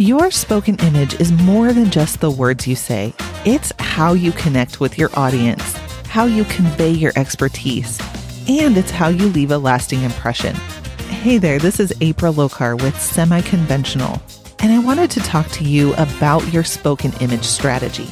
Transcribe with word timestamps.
Your 0.00 0.30
spoken 0.30 0.76
image 0.76 1.20
is 1.20 1.30
more 1.30 1.74
than 1.74 1.90
just 1.90 2.20
the 2.20 2.30
words 2.30 2.66
you 2.66 2.74
say, 2.74 3.12
it's 3.44 3.70
how 3.78 4.14
you 4.14 4.32
connect 4.32 4.80
with 4.80 4.96
your 4.96 5.10
audience, 5.12 5.76
how 6.06 6.24
you 6.24 6.44
convey 6.44 6.88
your 6.88 7.12
expertise, 7.16 8.00
and 8.48 8.78
it's 8.78 8.90
how 8.90 9.08
you 9.08 9.26
leave 9.26 9.50
a 9.50 9.58
lasting 9.58 10.00
impression. 10.00 10.54
Hey 11.10 11.36
there, 11.36 11.58
this 11.58 11.78
is 11.78 11.92
April 12.00 12.32
Lokar 12.32 12.80
with 12.80 12.98
Semi 12.98 13.42
Conventional, 13.42 14.22
and 14.60 14.72
I 14.72 14.78
wanted 14.78 15.10
to 15.10 15.20
talk 15.20 15.46
to 15.48 15.64
you 15.64 15.92
about 15.96 16.50
your 16.50 16.64
spoken 16.64 17.12
image 17.20 17.44
strategy. 17.44 18.08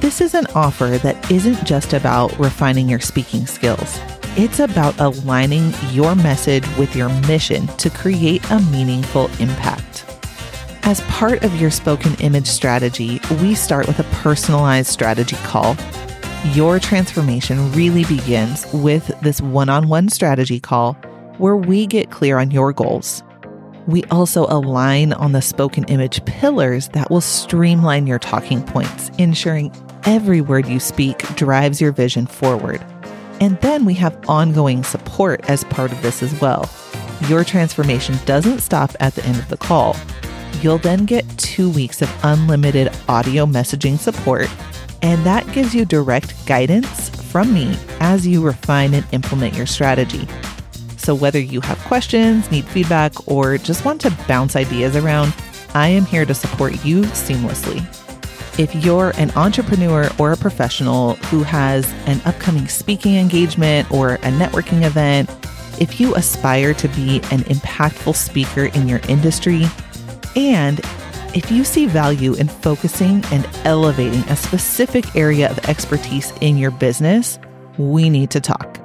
This 0.00 0.20
is 0.20 0.34
an 0.34 0.44
offer 0.54 0.98
that 0.98 1.30
isn't 1.30 1.64
just 1.64 1.94
about 1.94 2.38
refining 2.38 2.86
your 2.86 3.00
speaking 3.00 3.46
skills. 3.46 3.98
It's 4.36 4.60
about 4.60 5.00
aligning 5.00 5.72
your 5.90 6.14
message 6.14 6.68
with 6.76 6.94
your 6.94 7.08
mission 7.26 7.66
to 7.78 7.88
create 7.88 8.44
a 8.50 8.60
meaningful 8.60 9.30
impact. 9.40 10.13
As 10.86 11.00
part 11.02 11.44
of 11.44 11.58
your 11.58 11.70
spoken 11.70 12.14
image 12.16 12.46
strategy, 12.46 13.18
we 13.40 13.54
start 13.54 13.86
with 13.86 13.98
a 13.98 14.04
personalized 14.22 14.88
strategy 14.90 15.36
call. 15.36 15.78
Your 16.52 16.78
transformation 16.78 17.72
really 17.72 18.04
begins 18.04 18.70
with 18.70 19.06
this 19.22 19.40
one 19.40 19.70
on 19.70 19.88
one 19.88 20.10
strategy 20.10 20.60
call 20.60 20.92
where 21.38 21.56
we 21.56 21.86
get 21.86 22.10
clear 22.10 22.36
on 22.36 22.50
your 22.50 22.74
goals. 22.74 23.22
We 23.86 24.04
also 24.04 24.44
align 24.50 25.14
on 25.14 25.32
the 25.32 25.40
spoken 25.40 25.84
image 25.84 26.22
pillars 26.26 26.88
that 26.88 27.10
will 27.10 27.22
streamline 27.22 28.06
your 28.06 28.18
talking 28.18 28.62
points, 28.62 29.08
ensuring 29.16 29.74
every 30.04 30.42
word 30.42 30.66
you 30.66 30.80
speak 30.80 31.16
drives 31.34 31.80
your 31.80 31.92
vision 31.92 32.26
forward. 32.26 32.84
And 33.40 33.58
then 33.62 33.86
we 33.86 33.94
have 33.94 34.22
ongoing 34.28 34.84
support 34.84 35.48
as 35.48 35.64
part 35.64 35.92
of 35.92 36.02
this 36.02 36.22
as 36.22 36.38
well. 36.42 36.68
Your 37.26 37.42
transformation 37.42 38.16
doesn't 38.26 38.58
stop 38.58 38.94
at 39.00 39.14
the 39.14 39.24
end 39.24 39.38
of 39.38 39.48
the 39.48 39.56
call. 39.56 39.96
You'll 40.64 40.78
then 40.78 41.04
get 41.04 41.28
two 41.36 41.68
weeks 41.68 42.00
of 42.00 42.10
unlimited 42.24 42.90
audio 43.06 43.44
messaging 43.44 43.98
support, 43.98 44.48
and 45.02 45.22
that 45.26 45.46
gives 45.52 45.74
you 45.74 45.84
direct 45.84 46.46
guidance 46.46 47.10
from 47.10 47.52
me 47.52 47.76
as 48.00 48.26
you 48.26 48.42
refine 48.42 48.94
and 48.94 49.04
implement 49.12 49.54
your 49.54 49.66
strategy. 49.66 50.26
So, 50.96 51.14
whether 51.14 51.38
you 51.38 51.60
have 51.60 51.76
questions, 51.80 52.50
need 52.50 52.64
feedback, 52.64 53.28
or 53.28 53.58
just 53.58 53.84
want 53.84 54.00
to 54.00 54.18
bounce 54.26 54.56
ideas 54.56 54.96
around, 54.96 55.34
I 55.74 55.88
am 55.88 56.06
here 56.06 56.24
to 56.24 56.32
support 56.32 56.82
you 56.82 57.02
seamlessly. 57.02 57.84
If 58.58 58.74
you're 58.74 59.12
an 59.18 59.32
entrepreneur 59.32 60.08
or 60.18 60.32
a 60.32 60.36
professional 60.38 61.16
who 61.26 61.42
has 61.42 61.92
an 62.06 62.22
upcoming 62.24 62.68
speaking 62.68 63.16
engagement 63.16 63.92
or 63.92 64.14
a 64.14 64.30
networking 64.30 64.82
event, 64.82 65.28
if 65.78 66.00
you 66.00 66.14
aspire 66.14 66.72
to 66.72 66.88
be 66.88 67.16
an 67.30 67.40
impactful 67.50 68.14
speaker 68.14 68.64
in 68.74 68.88
your 68.88 69.00
industry, 69.10 69.66
and 70.36 70.80
if 71.34 71.50
you 71.50 71.64
see 71.64 71.86
value 71.86 72.34
in 72.34 72.46
focusing 72.46 73.24
and 73.32 73.48
elevating 73.64 74.20
a 74.28 74.36
specific 74.36 75.16
area 75.16 75.50
of 75.50 75.58
expertise 75.68 76.32
in 76.40 76.56
your 76.56 76.70
business, 76.70 77.40
we 77.76 78.08
need 78.08 78.30
to 78.30 78.40
talk. 78.40 78.80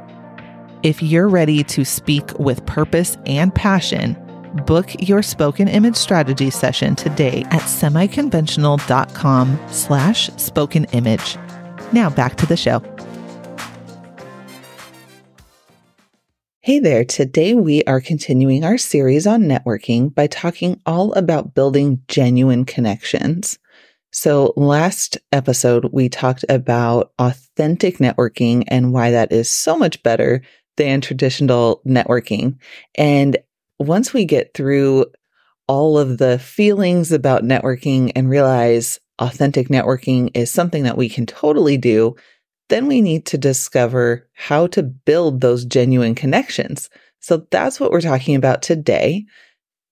If 0.82 1.04
you're 1.04 1.28
ready 1.30 1.64
to 1.66 1.86
speak 1.86 2.38
with 2.40 2.66
purpose 2.66 3.18
and 3.26 3.54
passion, 3.54 4.18
book 4.66 4.90
your 5.00 5.22
spoken 5.22 5.68
image 5.68 5.96
strategy 5.96 6.50
session 6.50 6.96
today 6.96 7.44
at 7.52 7.62
semiconventional.com 7.62 9.60
slash 9.68 10.30
spoken 10.38 10.86
image. 10.86 11.38
Now 11.92 12.10
back 12.10 12.36
to 12.38 12.46
the 12.46 12.58
show. 12.58 12.82
Hey 16.70 16.78
there. 16.78 17.04
Today 17.04 17.56
we 17.56 17.84
are 17.86 18.00
continuing 18.00 18.64
our 18.64 18.78
series 18.78 19.26
on 19.26 19.46
networking 19.46 20.14
by 20.14 20.28
talking 20.28 20.80
all 20.86 21.12
about 21.14 21.56
building 21.56 22.00
genuine 22.08 22.64
connections. 22.64 23.58
So 24.12 24.54
last 24.56 25.18
episode, 25.32 25.90
we 25.92 26.10
talked 26.10 26.46
about 26.48 27.12
authentic 27.18 27.98
networking 27.98 28.66
and 28.68 28.94
why 28.94 29.10
that 29.10 29.32
is 29.32 29.50
so 29.50 29.80
much 29.80 30.04
better 30.04 30.44
than 30.78 31.02
traditional 31.02 31.82
networking. 31.88 32.60
And 32.94 33.40
once 33.80 34.14
we 34.14 34.26
get 34.26 34.54
through 34.54 35.08
all 35.68 35.98
of 35.98 36.20
the 36.20 36.38
feelings 36.38 37.12
about 37.12 37.42
networking 37.42 38.12
and 38.16 38.30
realize 38.30 39.00
authentic 39.18 39.70
networking 39.70 40.30
is 40.36 40.52
something 40.52 40.84
that 40.84 40.98
we 40.98 41.10
can 41.10 41.26
totally 41.26 41.78
do, 41.78 42.16
then 42.70 42.88
we 42.88 43.02
need 43.02 43.26
to 43.28 43.38
discover 43.38 44.28
how 44.34 44.68
to 44.68 44.84
build 44.84 45.42
those 45.42 45.66
genuine 45.66 46.16
connections. 46.16 46.90
So 47.20 47.48
that's 47.52 47.80
what 47.80 47.92
we're 47.92 48.02
talking 48.02 48.36
about 48.36 48.62
today. 48.62 49.26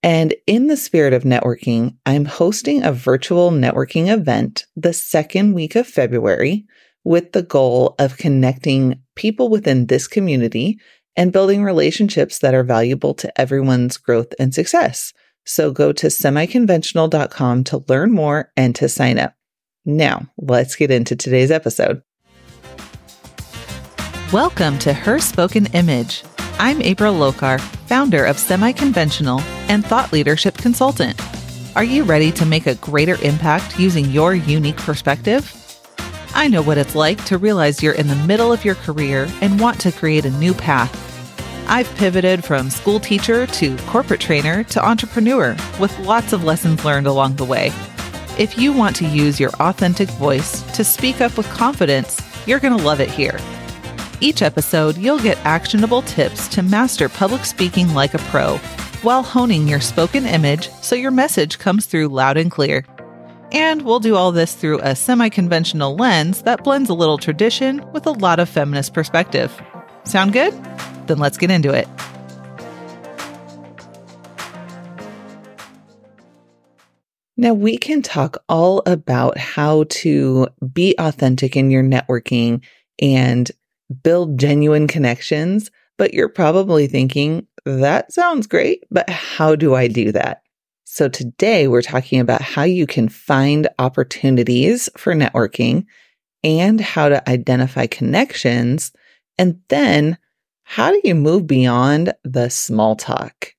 And 0.02 0.34
in 0.46 0.68
the 0.68 0.76
spirit 0.76 1.12
of 1.12 1.24
networking, 1.24 1.96
I'm 2.06 2.24
hosting 2.24 2.82
a 2.82 2.92
virtual 2.92 3.50
networking 3.50 4.08
event 4.08 4.66
the 4.76 4.92
second 4.92 5.54
week 5.54 5.74
of 5.74 5.86
February 5.86 6.64
with 7.04 7.32
the 7.32 7.42
goal 7.42 7.94
of 7.98 8.16
connecting 8.16 9.02
people 9.16 9.48
within 9.48 9.86
this 9.86 10.06
community 10.06 10.78
and 11.16 11.32
building 11.32 11.64
relationships 11.64 12.38
that 12.38 12.54
are 12.54 12.62
valuable 12.62 13.12
to 13.14 13.40
everyone's 13.40 13.96
growth 13.96 14.32
and 14.38 14.54
success. 14.54 15.12
So 15.44 15.72
go 15.72 15.92
to 15.92 16.06
semiconventional.com 16.06 17.64
to 17.64 17.84
learn 17.88 18.12
more 18.12 18.52
and 18.56 18.74
to 18.76 18.88
sign 18.88 19.18
up. 19.18 19.34
Now, 19.84 20.28
let's 20.36 20.76
get 20.76 20.90
into 20.90 21.16
today's 21.16 21.50
episode. 21.50 22.02
Welcome 24.32 24.78
to 24.80 24.92
Her 24.92 25.20
Spoken 25.20 25.68
Image. 25.72 26.22
I'm 26.58 26.82
April 26.82 27.14
Lokar, 27.14 27.58
founder 27.58 28.26
of 28.26 28.38
Semi 28.38 28.72
Conventional 28.72 29.40
and 29.70 29.82
thought 29.82 30.12
leadership 30.12 30.58
consultant. 30.58 31.18
Are 31.74 31.82
you 31.82 32.04
ready 32.04 32.30
to 32.32 32.44
make 32.44 32.66
a 32.66 32.74
greater 32.74 33.14
impact 33.22 33.80
using 33.80 34.04
your 34.10 34.34
unique 34.34 34.76
perspective? 34.76 35.50
I 36.34 36.46
know 36.46 36.60
what 36.60 36.76
it's 36.76 36.94
like 36.94 37.24
to 37.24 37.38
realize 37.38 37.82
you're 37.82 37.94
in 37.94 38.06
the 38.06 38.22
middle 38.26 38.52
of 38.52 38.66
your 38.66 38.74
career 38.74 39.26
and 39.40 39.58
want 39.58 39.80
to 39.80 39.92
create 39.92 40.26
a 40.26 40.30
new 40.32 40.52
path. 40.52 40.92
I've 41.66 41.88
pivoted 41.96 42.44
from 42.44 42.68
school 42.68 43.00
teacher 43.00 43.46
to 43.46 43.78
corporate 43.86 44.20
trainer 44.20 44.62
to 44.62 44.86
entrepreneur 44.86 45.56
with 45.80 45.98
lots 46.00 46.34
of 46.34 46.44
lessons 46.44 46.84
learned 46.84 47.06
along 47.06 47.36
the 47.36 47.46
way. 47.46 47.72
If 48.38 48.58
you 48.58 48.74
want 48.74 48.94
to 48.96 49.06
use 49.08 49.40
your 49.40 49.52
authentic 49.54 50.10
voice 50.10 50.60
to 50.76 50.84
speak 50.84 51.22
up 51.22 51.38
with 51.38 51.48
confidence, 51.48 52.20
you're 52.46 52.60
going 52.60 52.76
to 52.76 52.84
love 52.84 53.00
it 53.00 53.10
here. 53.10 53.38
Each 54.20 54.42
episode, 54.42 54.96
you'll 54.96 55.20
get 55.20 55.38
actionable 55.44 56.02
tips 56.02 56.48
to 56.48 56.62
master 56.62 57.08
public 57.08 57.44
speaking 57.44 57.94
like 57.94 58.14
a 58.14 58.18
pro 58.18 58.56
while 59.02 59.22
honing 59.22 59.68
your 59.68 59.80
spoken 59.80 60.26
image 60.26 60.70
so 60.82 60.96
your 60.96 61.12
message 61.12 61.60
comes 61.60 61.86
through 61.86 62.08
loud 62.08 62.36
and 62.36 62.50
clear. 62.50 62.84
And 63.52 63.82
we'll 63.82 64.00
do 64.00 64.16
all 64.16 64.32
this 64.32 64.56
through 64.56 64.80
a 64.80 64.96
semi 64.96 65.28
conventional 65.28 65.94
lens 65.94 66.42
that 66.42 66.64
blends 66.64 66.90
a 66.90 66.94
little 66.94 67.16
tradition 67.16 67.84
with 67.92 68.06
a 68.06 68.10
lot 68.10 68.40
of 68.40 68.48
feminist 68.48 68.92
perspective. 68.92 69.62
Sound 70.02 70.32
good? 70.32 70.52
Then 71.06 71.18
let's 71.18 71.38
get 71.38 71.52
into 71.52 71.72
it. 71.72 71.86
Now, 77.36 77.54
we 77.54 77.78
can 77.78 78.02
talk 78.02 78.42
all 78.48 78.82
about 78.84 79.38
how 79.38 79.84
to 79.90 80.48
be 80.72 80.96
authentic 80.98 81.56
in 81.56 81.70
your 81.70 81.84
networking 81.84 82.64
and 83.00 83.48
build 84.02 84.38
genuine 84.38 84.86
connections, 84.86 85.70
but 85.96 86.14
you're 86.14 86.28
probably 86.28 86.86
thinking, 86.86 87.46
that 87.64 88.12
sounds 88.12 88.46
great, 88.46 88.84
but 88.90 89.08
how 89.10 89.54
do 89.54 89.74
I 89.74 89.88
do 89.88 90.12
that? 90.12 90.42
So 90.84 91.08
today 91.08 91.68
we're 91.68 91.82
talking 91.82 92.18
about 92.18 92.40
how 92.40 92.62
you 92.62 92.86
can 92.86 93.08
find 93.08 93.68
opportunities 93.78 94.88
for 94.96 95.14
networking 95.14 95.84
and 96.42 96.80
how 96.80 97.08
to 97.08 97.28
identify 97.28 97.86
connections. 97.86 98.92
And 99.38 99.60
then 99.68 100.18
how 100.62 100.90
do 100.90 101.00
you 101.04 101.14
move 101.14 101.46
beyond 101.46 102.14
the 102.24 102.48
small 102.48 102.96
talk? 102.96 103.54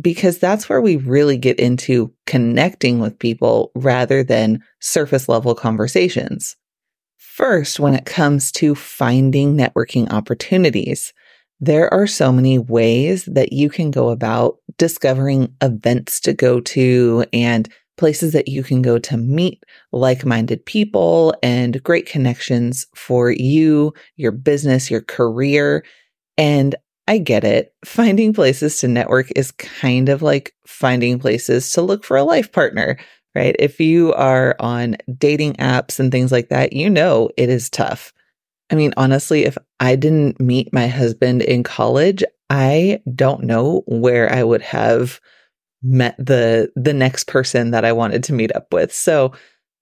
Because 0.00 0.38
that's 0.38 0.68
where 0.68 0.80
we 0.80 0.96
really 0.96 1.36
get 1.36 1.58
into 1.58 2.14
connecting 2.26 2.98
with 2.98 3.18
people 3.18 3.72
rather 3.74 4.22
than 4.22 4.62
surface 4.80 5.28
level 5.28 5.54
conversations. 5.54 6.56
First, 7.34 7.80
when 7.80 7.94
it 7.94 8.04
comes 8.04 8.52
to 8.52 8.74
finding 8.74 9.56
networking 9.56 10.12
opportunities, 10.12 11.14
there 11.60 11.92
are 11.92 12.06
so 12.06 12.30
many 12.30 12.58
ways 12.58 13.24
that 13.24 13.54
you 13.54 13.70
can 13.70 13.90
go 13.90 14.10
about 14.10 14.58
discovering 14.76 15.56
events 15.62 16.20
to 16.20 16.34
go 16.34 16.60
to 16.60 17.24
and 17.32 17.70
places 17.96 18.34
that 18.34 18.48
you 18.48 18.62
can 18.62 18.82
go 18.82 18.98
to 18.98 19.16
meet 19.16 19.64
like 19.92 20.26
minded 20.26 20.66
people 20.66 21.34
and 21.42 21.82
great 21.82 22.04
connections 22.04 22.86
for 22.94 23.30
you, 23.30 23.94
your 24.16 24.32
business, 24.32 24.90
your 24.90 25.00
career. 25.00 25.86
And 26.36 26.74
I 27.08 27.16
get 27.16 27.44
it. 27.44 27.72
Finding 27.82 28.34
places 28.34 28.78
to 28.80 28.88
network 28.88 29.30
is 29.34 29.52
kind 29.52 30.10
of 30.10 30.20
like 30.20 30.52
finding 30.66 31.18
places 31.18 31.72
to 31.72 31.80
look 31.80 32.04
for 32.04 32.18
a 32.18 32.24
life 32.24 32.52
partner 32.52 32.98
right? 33.34 33.56
If 33.58 33.80
you 33.80 34.12
are 34.14 34.56
on 34.58 34.96
dating 35.18 35.54
apps 35.54 35.98
and 35.98 36.10
things 36.10 36.32
like 36.32 36.48
that, 36.48 36.72
you 36.72 36.90
know 36.90 37.30
it 37.36 37.48
is 37.48 37.70
tough. 37.70 38.12
I 38.70 38.74
mean, 38.74 38.94
honestly, 38.96 39.44
if 39.44 39.58
I 39.80 39.96
didn't 39.96 40.40
meet 40.40 40.72
my 40.72 40.86
husband 40.86 41.42
in 41.42 41.62
college, 41.62 42.24
I 42.48 43.00
don't 43.14 43.44
know 43.44 43.82
where 43.86 44.32
I 44.32 44.42
would 44.42 44.62
have 44.62 45.20
met 45.82 46.16
the 46.18 46.72
the 46.76 46.92
next 46.92 47.26
person 47.26 47.72
that 47.72 47.84
I 47.84 47.92
wanted 47.92 48.24
to 48.24 48.32
meet 48.32 48.54
up 48.54 48.72
with. 48.72 48.92
So 48.92 49.32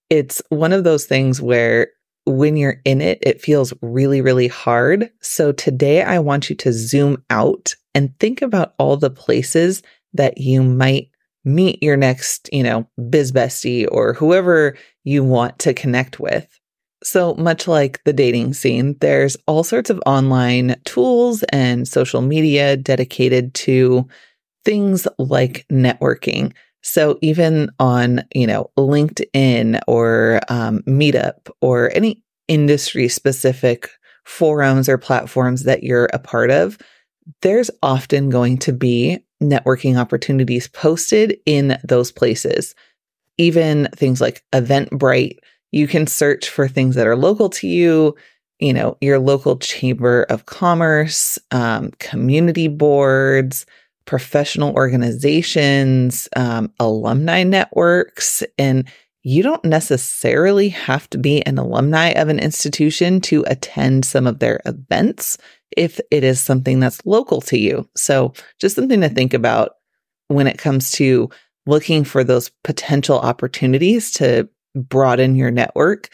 it's 0.09 0.43
one 0.49 0.73
of 0.73 0.85
those 0.85 1.07
things 1.07 1.41
where 1.41 1.89
when 2.27 2.57
you're 2.57 2.81
in 2.85 3.01
it, 3.01 3.19
it 3.23 3.41
feels 3.41 3.73
really, 3.83 4.21
really 4.21 4.49
hard. 4.49 5.11
So 5.21 5.53
today 5.53 6.03
I 6.03 6.19
want 6.19 6.51
you 6.51 6.57
to 6.57 6.73
zoom 6.73 7.23
out 7.31 7.75
and 7.95 8.17
think 8.19 8.43
about 8.43 8.75
all 8.79 8.97
the 8.97 9.11
places 9.11 9.83
that 10.15 10.39
you 10.39 10.63
might 10.63 11.11
meet 11.45 11.83
your 11.83 11.97
next, 11.97 12.49
you 12.53 12.63
know, 12.63 12.87
biz 13.09 13.33
bestie 13.33 13.87
or 13.91 14.13
whoever 14.13 14.77
you 15.05 15.25
want 15.25 15.59
to 15.61 15.75
connect 15.75 16.21
with. 16.21 16.47
So 17.03 17.35
much 17.35 17.67
like 17.67 18.03
the 18.05 18.13
dating 18.13 18.53
scene, 18.55 18.97
there's 19.01 19.37
all 19.47 19.65
sorts 19.65 19.89
of 19.89 20.03
online 20.05 20.77
tools 20.85 21.43
and 21.45 21.89
social 21.89 22.21
media 22.21 22.77
dedicated 22.77 23.55
to 23.55 24.07
things 24.65 25.09
like 25.19 25.65
networking. 25.73 26.53
So 26.83 27.19
even 27.23 27.71
on, 27.79 28.23
you 28.35 28.47
know, 28.47 28.71
LinkedIn 28.77 29.81
or 29.87 30.41
um, 30.49 30.83
Meetup 30.83 31.51
or 31.63 31.91
any 31.95 32.23
industry 32.49 33.09
specific 33.09 33.89
forums 34.25 34.89
or 34.89 34.99
platforms 34.99 35.65
that 35.65 35.83
you're 35.83 36.11
a 36.13 36.19
part 36.19 36.51
of, 36.51 36.79
there's 37.43 37.71
often 37.83 38.29
going 38.29 38.59
to 38.59 38.73
be 38.73 39.19
networking 39.43 39.99
opportunities 39.99 40.69
posted 40.69 41.39
in 41.47 41.79
those 41.85 42.13
places. 42.13 42.75
Even 43.39 43.89
things 43.95 44.21
like 44.21 44.45
Eventbrite, 44.53 45.39
you 45.73 45.87
can 45.87 46.07
search 46.07 46.49
for 46.49 46.69
things 46.69 46.95
that 46.95 47.07
are 47.07 47.17
local 47.17 47.49
to 47.51 47.67
you, 47.67 48.15
you 48.59 48.73
know, 48.73 48.97
your 49.01 49.19
local 49.19 49.57
chamber 49.57 50.25
of 50.25 50.47
commerce, 50.47 51.39
um, 51.51 51.91
community 51.99 52.69
boards, 52.69 53.65
professional 54.05 54.75
organizations, 54.75 56.29
um, 56.37 56.73
alumni 56.79 57.43
networks, 57.43 58.43
and 58.59 58.87
you 59.23 59.43
don't 59.43 59.65
necessarily 59.65 60.71
have 60.71 61.09
to 61.11 61.19
be 61.19 61.43
an 61.43 61.59
alumni 61.59 62.09
of 62.11 62.29
an 62.29 62.39
institution 62.39 63.21
to 63.21 63.45
attend 63.47 64.05
some 64.05 64.27
of 64.27 64.39
their 64.39 64.61
events 64.65 65.37
if 65.77 66.01
it 66.11 66.25
is 66.25 66.41
something 66.41 66.81
that's 66.81 67.05
local 67.05 67.41
to 67.43 67.59
you. 67.59 67.89
So, 67.97 68.33
just 68.59 68.77
something 68.77 69.01
to 69.03 69.09
think 69.09 69.35
about 69.35 69.73
when 70.29 70.47
it 70.47 70.59
comes 70.59 70.91
to 70.93 71.29
looking 71.67 72.05
for 72.05 72.25
those 72.25 72.51
potential 72.65 73.19
opportunities 73.19 74.11
to 74.13 74.49
broaden 74.75 75.35
your 75.35 75.51
network. 75.51 76.09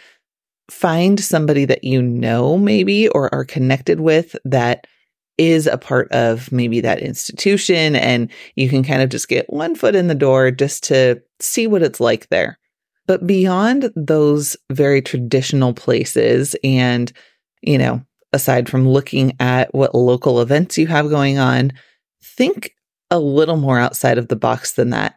Find 0.71 1.21
somebody 1.21 1.65
that 1.67 1.85
you 1.85 2.03
know, 2.03 2.59
maybe, 2.59 3.09
or 3.09 3.33
are 3.33 3.45
connected 3.45 4.01
with 4.01 4.35
that 4.45 4.87
is 5.39 5.67
a 5.67 5.79
part 5.79 6.11
of 6.13 6.51
maybe 6.51 6.81
that 6.81 7.01
institution. 7.01 7.95
And 7.95 8.31
you 8.57 8.69
can 8.69 8.83
kind 8.83 9.03
of 9.03 9.11
just 9.11 9.29
get 9.29 9.53
one 9.53 9.75
foot 9.75 9.95
in 9.95 10.09
the 10.09 10.15
door 10.15 10.51
just 10.51 10.83
to 10.85 11.23
see 11.41 11.67
what 11.67 11.83
it's 11.83 12.01
like 12.01 12.29
there. 12.31 12.59
But 13.07 13.27
beyond 13.27 13.93
those 13.95 14.57
very 14.71 15.01
traditional 15.01 15.73
places 15.73 16.57
and, 16.65 17.13
you 17.63 17.79
know, 17.79 18.03
aside 18.33 18.69
from 18.69 18.89
looking 18.89 19.35
at 19.41 19.75
what 19.75 19.95
local 19.95 20.41
events 20.41 20.77
you 20.77 20.87
have 20.89 21.09
going 21.09 21.39
on, 21.39 21.73
think 22.23 22.73
a 23.11 23.19
little 23.19 23.57
more 23.57 23.79
outside 23.79 24.19
of 24.19 24.29
the 24.29 24.37
box 24.37 24.73
than 24.73 24.91
that. 24.91 25.15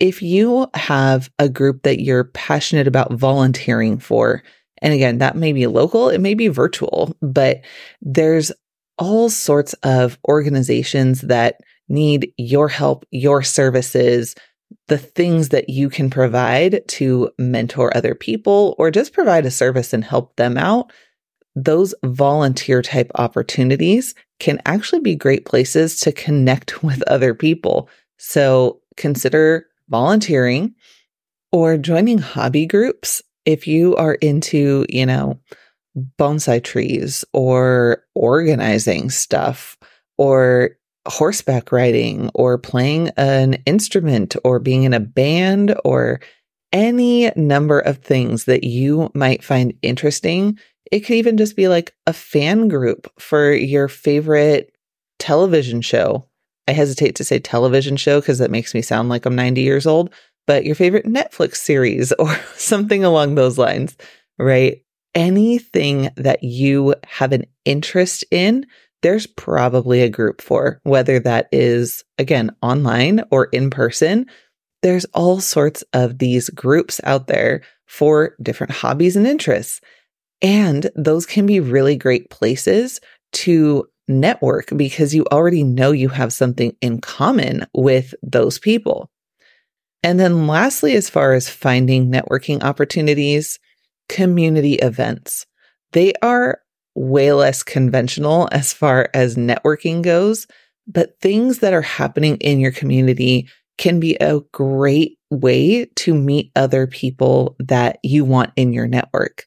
If 0.00 0.22
you 0.22 0.66
have 0.74 1.30
a 1.38 1.48
group 1.48 1.82
that 1.82 2.02
you're 2.02 2.24
passionate 2.24 2.86
about 2.86 3.12
volunteering 3.12 3.98
for, 3.98 4.42
and 4.82 4.92
again, 4.92 5.18
that 5.18 5.36
may 5.36 5.52
be 5.52 5.66
local, 5.66 6.10
it 6.10 6.20
may 6.20 6.34
be 6.34 6.48
virtual, 6.48 7.16
but 7.22 7.62
there's 8.02 8.52
all 8.98 9.30
sorts 9.30 9.72
of 9.82 10.18
organizations 10.28 11.22
that 11.22 11.60
need 11.88 12.32
your 12.36 12.68
help, 12.68 13.04
your 13.10 13.42
services, 13.42 14.34
the 14.88 14.98
things 14.98 15.48
that 15.48 15.70
you 15.70 15.88
can 15.88 16.10
provide 16.10 16.86
to 16.86 17.30
mentor 17.38 17.96
other 17.96 18.14
people 18.14 18.74
or 18.78 18.90
just 18.90 19.12
provide 19.12 19.46
a 19.46 19.50
service 19.50 19.92
and 19.92 20.04
help 20.04 20.36
them 20.36 20.58
out, 20.58 20.92
those 21.54 21.94
volunteer 22.04 22.82
type 22.82 23.10
opportunities 23.14 24.14
can 24.40 24.60
actually 24.66 25.00
be 25.00 25.14
great 25.14 25.46
places 25.46 26.00
to 26.00 26.12
connect 26.12 26.82
with 26.82 27.02
other 27.04 27.34
people. 27.34 27.88
So 28.18 28.80
consider 28.96 29.66
volunteering 29.88 30.74
or 31.52 31.76
joining 31.78 32.18
hobby 32.18 32.66
groups 32.66 33.22
if 33.44 33.66
you 33.66 33.94
are 33.96 34.14
into, 34.14 34.86
you 34.88 35.06
know, 35.06 35.38
bonsai 36.18 36.62
trees 36.62 37.24
or 37.32 38.02
organizing 38.14 39.10
stuff 39.10 39.76
or 40.18 40.70
horseback 41.06 41.70
riding 41.72 42.30
or 42.34 42.58
playing 42.58 43.10
an 43.16 43.54
instrument 43.66 44.36
or 44.44 44.58
being 44.58 44.84
in 44.84 44.94
a 44.94 45.00
band 45.00 45.74
or 45.84 46.20
any 46.72 47.30
number 47.36 47.78
of 47.78 47.98
things 47.98 48.44
that 48.44 48.64
you 48.64 49.10
might 49.14 49.44
find 49.44 49.74
interesting. 49.82 50.58
It 50.90 51.00
could 51.00 51.16
even 51.16 51.36
just 51.36 51.56
be 51.56 51.68
like 51.68 51.94
a 52.06 52.12
fan 52.12 52.68
group 52.68 53.10
for 53.18 53.52
your 53.52 53.88
favorite 53.88 54.74
television 55.18 55.80
show. 55.80 56.26
I 56.66 56.72
hesitate 56.72 57.14
to 57.16 57.24
say 57.24 57.38
television 57.38 57.96
show 57.96 58.20
because 58.20 58.38
that 58.38 58.50
makes 58.50 58.74
me 58.74 58.82
sound 58.82 59.08
like 59.08 59.26
I'm 59.26 59.36
90 59.36 59.60
years 59.60 59.86
old, 59.86 60.12
but 60.46 60.64
your 60.64 60.74
favorite 60.74 61.06
Netflix 61.06 61.56
series 61.56 62.12
or 62.18 62.34
something 62.56 63.04
along 63.04 63.34
those 63.34 63.58
lines, 63.58 63.96
right? 64.38 64.82
Anything 65.14 66.10
that 66.16 66.42
you 66.42 66.94
have 67.06 67.32
an 67.32 67.44
interest 67.64 68.24
in 68.30 68.66
there's 69.04 69.26
probably 69.26 70.00
a 70.00 70.08
group 70.08 70.40
for, 70.40 70.80
whether 70.82 71.20
that 71.20 71.46
is, 71.52 72.02
again, 72.16 72.50
online 72.62 73.22
or 73.30 73.44
in 73.52 73.68
person. 73.68 74.24
There's 74.82 75.04
all 75.12 75.40
sorts 75.40 75.84
of 75.92 76.16
these 76.18 76.48
groups 76.48 77.02
out 77.04 77.26
there 77.26 77.60
for 77.84 78.34
different 78.40 78.72
hobbies 78.72 79.14
and 79.14 79.26
interests. 79.26 79.82
And 80.40 80.90
those 80.96 81.26
can 81.26 81.44
be 81.44 81.60
really 81.60 81.96
great 81.96 82.30
places 82.30 82.98
to 83.34 83.86
network 84.08 84.70
because 84.74 85.14
you 85.14 85.26
already 85.30 85.64
know 85.64 85.92
you 85.92 86.08
have 86.08 86.32
something 86.32 86.74
in 86.80 87.02
common 87.02 87.66
with 87.74 88.14
those 88.22 88.58
people. 88.58 89.10
And 90.02 90.18
then, 90.18 90.46
lastly, 90.46 90.96
as 90.96 91.10
far 91.10 91.34
as 91.34 91.46
finding 91.50 92.10
networking 92.10 92.62
opportunities, 92.62 93.58
community 94.08 94.76
events. 94.76 95.44
They 95.92 96.14
are 96.22 96.60
way 96.94 97.32
less 97.32 97.62
conventional 97.62 98.48
as 98.52 98.72
far 98.72 99.08
as 99.14 99.36
networking 99.36 100.02
goes, 100.02 100.46
but 100.86 101.18
things 101.20 101.58
that 101.58 101.72
are 101.72 101.82
happening 101.82 102.36
in 102.36 102.60
your 102.60 102.72
community 102.72 103.48
can 103.78 103.98
be 103.98 104.16
a 104.20 104.40
great 104.52 105.18
way 105.30 105.86
to 105.96 106.14
meet 106.14 106.52
other 106.54 106.86
people 106.86 107.56
that 107.58 107.98
you 108.02 108.24
want 108.24 108.52
in 108.56 108.72
your 108.72 108.86
network. 108.86 109.46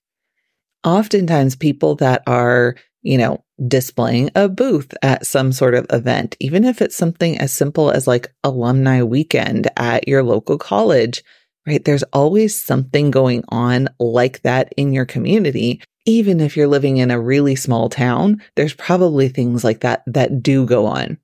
Oftentimes, 0.84 1.56
people 1.56 1.96
that 1.96 2.24
are, 2.28 2.76
you 3.02 3.18
know, 3.18 3.44
displaying 3.68 4.30
a 4.36 4.48
booth 4.48 4.94
at 5.02 5.26
some 5.26 5.52
sort 5.52 5.74
of 5.74 5.86
event, 5.90 6.36
even 6.40 6.64
if 6.64 6.82
it's 6.82 6.96
something 6.96 7.38
as 7.40 7.52
simple 7.52 7.90
as 7.90 8.08
like 8.08 8.34
alumni 8.44 9.02
weekend 9.02 9.68
at 9.78 10.08
your 10.08 10.24
local 10.24 10.58
college, 10.58 11.24
right? 11.66 11.84
There's 11.84 12.04
always 12.14 12.60
something 12.60 13.12
going 13.12 13.44
on 13.50 13.90
like 14.00 14.42
that 14.44 14.74
in 14.78 14.94
your 14.94 15.06
community 15.06 15.82
even 16.08 16.40
if 16.40 16.56
you're 16.56 16.68
living 16.68 16.98
in 16.98 17.12
a 17.12 17.20
really 17.20 17.56
small 17.56 17.90
town, 17.90 18.42
there's 18.56 18.74
probably 18.74 19.28
things 19.28 19.64
like 19.64 19.82
that 19.82 20.04
that 20.08 20.42
do 20.42 20.66
go 20.66 20.88
on. 20.88 21.18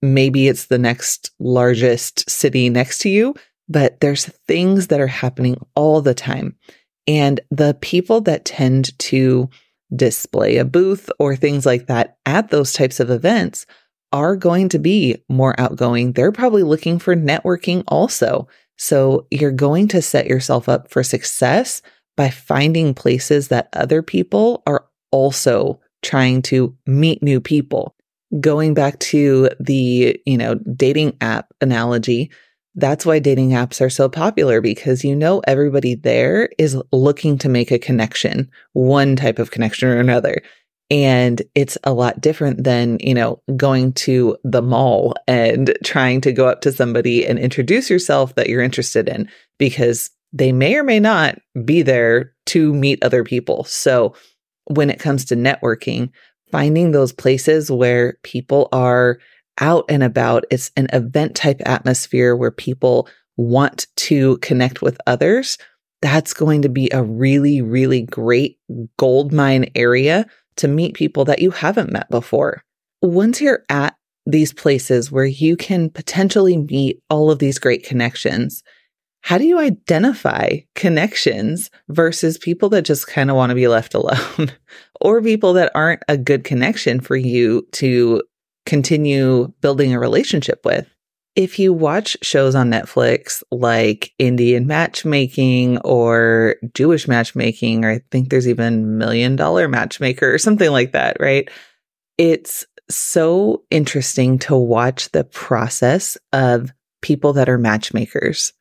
Maybe 0.00 0.46
it's 0.46 0.66
the 0.66 0.78
next 0.78 1.32
largest 1.40 2.30
city 2.30 2.70
next 2.70 2.98
to 2.98 3.10
you, 3.10 3.34
but 3.68 4.00
there's 4.00 4.26
things 4.46 4.86
that 4.86 5.00
are 5.00 5.08
happening 5.08 5.56
all 5.74 6.00
the 6.00 6.14
time. 6.14 6.56
And 7.08 7.40
the 7.50 7.76
people 7.80 8.20
that 8.22 8.44
tend 8.44 8.96
to 9.00 9.50
display 9.94 10.58
a 10.58 10.64
booth 10.64 11.10
or 11.18 11.34
things 11.34 11.66
like 11.66 11.88
that 11.88 12.18
at 12.24 12.50
those 12.50 12.72
types 12.72 13.00
of 13.00 13.10
events 13.10 13.66
are 14.12 14.36
going 14.36 14.68
to 14.68 14.78
be 14.78 15.16
more 15.28 15.58
outgoing. 15.60 16.12
They're 16.12 16.32
probably 16.32 16.62
looking 16.62 17.00
for 17.00 17.16
networking 17.16 17.82
also. 17.88 18.46
So 18.76 19.26
you're 19.32 19.50
going 19.50 19.88
to 19.88 20.02
set 20.02 20.26
yourself 20.26 20.68
up 20.68 20.90
for 20.90 21.02
success 21.02 21.82
by 22.18 22.28
finding 22.30 22.94
places 22.94 23.46
that 23.46 23.68
other 23.72 24.02
people 24.02 24.64
are 24.66 24.84
also 25.12 25.80
trying 26.02 26.42
to 26.42 26.76
meet 26.84 27.22
new 27.22 27.40
people. 27.40 27.94
Going 28.40 28.74
back 28.74 28.98
to 28.98 29.50
the, 29.60 30.20
you 30.26 30.36
know, 30.36 30.56
dating 30.56 31.16
app 31.20 31.54
analogy, 31.60 32.32
that's 32.74 33.06
why 33.06 33.20
dating 33.20 33.50
apps 33.50 33.80
are 33.80 33.88
so 33.88 34.08
popular 34.08 34.60
because 34.60 35.04
you 35.04 35.14
know 35.14 35.40
everybody 35.46 35.94
there 35.94 36.50
is 36.58 36.76
looking 36.90 37.38
to 37.38 37.48
make 37.48 37.70
a 37.70 37.78
connection, 37.78 38.50
one 38.72 39.14
type 39.14 39.38
of 39.38 39.52
connection 39.52 39.88
or 39.88 40.00
another. 40.00 40.42
And 40.90 41.40
it's 41.54 41.78
a 41.84 41.92
lot 41.92 42.20
different 42.20 42.64
than, 42.64 42.98
you 42.98 43.14
know, 43.14 43.40
going 43.56 43.92
to 43.92 44.36
the 44.42 44.62
mall 44.62 45.14
and 45.28 45.72
trying 45.84 46.20
to 46.22 46.32
go 46.32 46.48
up 46.48 46.62
to 46.62 46.72
somebody 46.72 47.24
and 47.24 47.38
introduce 47.38 47.88
yourself 47.88 48.34
that 48.34 48.48
you're 48.48 48.62
interested 48.62 49.08
in 49.08 49.28
because 49.56 50.10
they 50.32 50.52
may 50.52 50.76
or 50.76 50.82
may 50.82 51.00
not 51.00 51.38
be 51.64 51.82
there 51.82 52.32
to 52.46 52.74
meet 52.74 53.02
other 53.02 53.24
people. 53.24 53.64
So 53.64 54.14
when 54.66 54.90
it 54.90 54.98
comes 54.98 55.24
to 55.26 55.36
networking, 55.36 56.10
finding 56.50 56.90
those 56.90 57.12
places 57.12 57.70
where 57.70 58.18
people 58.22 58.68
are 58.72 59.18
out 59.60 59.84
and 59.88 60.02
about. 60.02 60.44
It's 60.50 60.70
an 60.76 60.88
event 60.92 61.34
type 61.34 61.60
atmosphere 61.66 62.36
where 62.36 62.50
people 62.50 63.08
want 63.36 63.86
to 63.96 64.38
connect 64.38 64.82
with 64.82 64.98
others. 65.06 65.58
That's 66.00 66.32
going 66.32 66.62
to 66.62 66.68
be 66.68 66.88
a 66.92 67.02
really, 67.02 67.60
really 67.60 68.02
great 68.02 68.58
gold 68.96 69.32
mine 69.32 69.70
area 69.74 70.26
to 70.56 70.68
meet 70.68 70.94
people 70.94 71.24
that 71.26 71.40
you 71.40 71.50
haven't 71.50 71.92
met 71.92 72.08
before. 72.10 72.62
Once 73.02 73.40
you're 73.40 73.64
at 73.68 73.96
these 74.26 74.52
places 74.52 75.10
where 75.10 75.24
you 75.24 75.56
can 75.56 75.88
potentially 75.90 76.56
meet 76.56 77.00
all 77.08 77.30
of 77.30 77.38
these 77.38 77.58
great 77.58 77.84
connections, 77.84 78.62
how 79.22 79.38
do 79.38 79.44
you 79.44 79.58
identify 79.58 80.58
connections 80.74 81.70
versus 81.88 82.38
people 82.38 82.68
that 82.70 82.82
just 82.82 83.06
kind 83.06 83.30
of 83.30 83.36
want 83.36 83.50
to 83.50 83.56
be 83.56 83.68
left 83.68 83.94
alone 83.94 84.52
or 85.00 85.22
people 85.22 85.52
that 85.54 85.72
aren't 85.74 86.02
a 86.08 86.16
good 86.16 86.44
connection 86.44 87.00
for 87.00 87.16
you 87.16 87.66
to 87.72 88.22
continue 88.64 89.52
building 89.60 89.92
a 89.92 90.00
relationship 90.00 90.60
with? 90.64 90.88
If 91.34 91.58
you 91.58 91.72
watch 91.72 92.16
shows 92.22 92.54
on 92.54 92.70
Netflix 92.70 93.42
like 93.52 94.12
Indian 94.18 94.66
matchmaking 94.66 95.78
or 95.78 96.56
Jewish 96.74 97.06
matchmaking, 97.06 97.84
or 97.84 97.92
I 97.92 98.00
think 98.10 98.30
there's 98.30 98.48
even 98.48 98.98
Million 98.98 99.36
Dollar 99.36 99.68
Matchmaker 99.68 100.32
or 100.32 100.38
something 100.38 100.70
like 100.70 100.92
that, 100.92 101.16
right? 101.20 101.48
It's 102.16 102.66
so 102.90 103.62
interesting 103.70 104.38
to 104.40 104.56
watch 104.56 105.10
the 105.10 105.22
process 105.24 106.16
of 106.32 106.72
people 107.02 107.34
that 107.34 107.48
are 107.48 107.58
matchmakers 107.58 108.52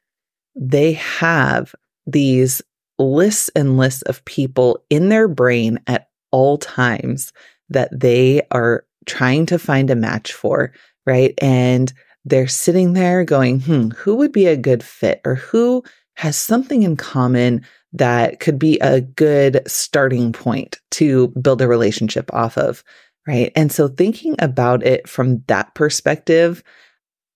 they 0.57 0.93
have 0.93 1.73
these 2.05 2.61
lists 2.99 3.49
and 3.55 3.77
lists 3.77 4.01
of 4.03 4.25
people 4.25 4.83
in 4.89 5.09
their 5.09 5.27
brain 5.27 5.79
at 5.87 6.09
all 6.31 6.57
times 6.57 7.31
that 7.69 7.89
they 7.97 8.41
are 8.51 8.85
trying 9.05 9.45
to 9.45 9.59
find 9.59 9.89
a 9.89 9.95
match 9.95 10.33
for, 10.33 10.73
right? 11.05 11.33
And 11.37 11.93
they're 12.25 12.47
sitting 12.47 12.93
there 12.93 13.23
going, 13.23 13.61
hmm, 13.61 13.89
who 13.89 14.15
would 14.15 14.31
be 14.31 14.47
a 14.47 14.57
good 14.57 14.83
fit 14.83 15.21
or 15.25 15.35
who 15.35 15.83
has 16.15 16.35
something 16.35 16.83
in 16.83 16.97
common 16.97 17.63
that 17.93 18.39
could 18.39 18.59
be 18.59 18.77
a 18.79 19.01
good 19.01 19.61
starting 19.67 20.33
point 20.33 20.79
to 20.91 21.29
build 21.41 21.61
a 21.61 21.67
relationship 21.67 22.33
off 22.33 22.57
of, 22.57 22.83
right? 23.27 23.51
And 23.55 23.71
so 23.71 23.87
thinking 23.87 24.35
about 24.39 24.83
it 24.83 25.07
from 25.07 25.43
that 25.47 25.73
perspective, 25.75 26.63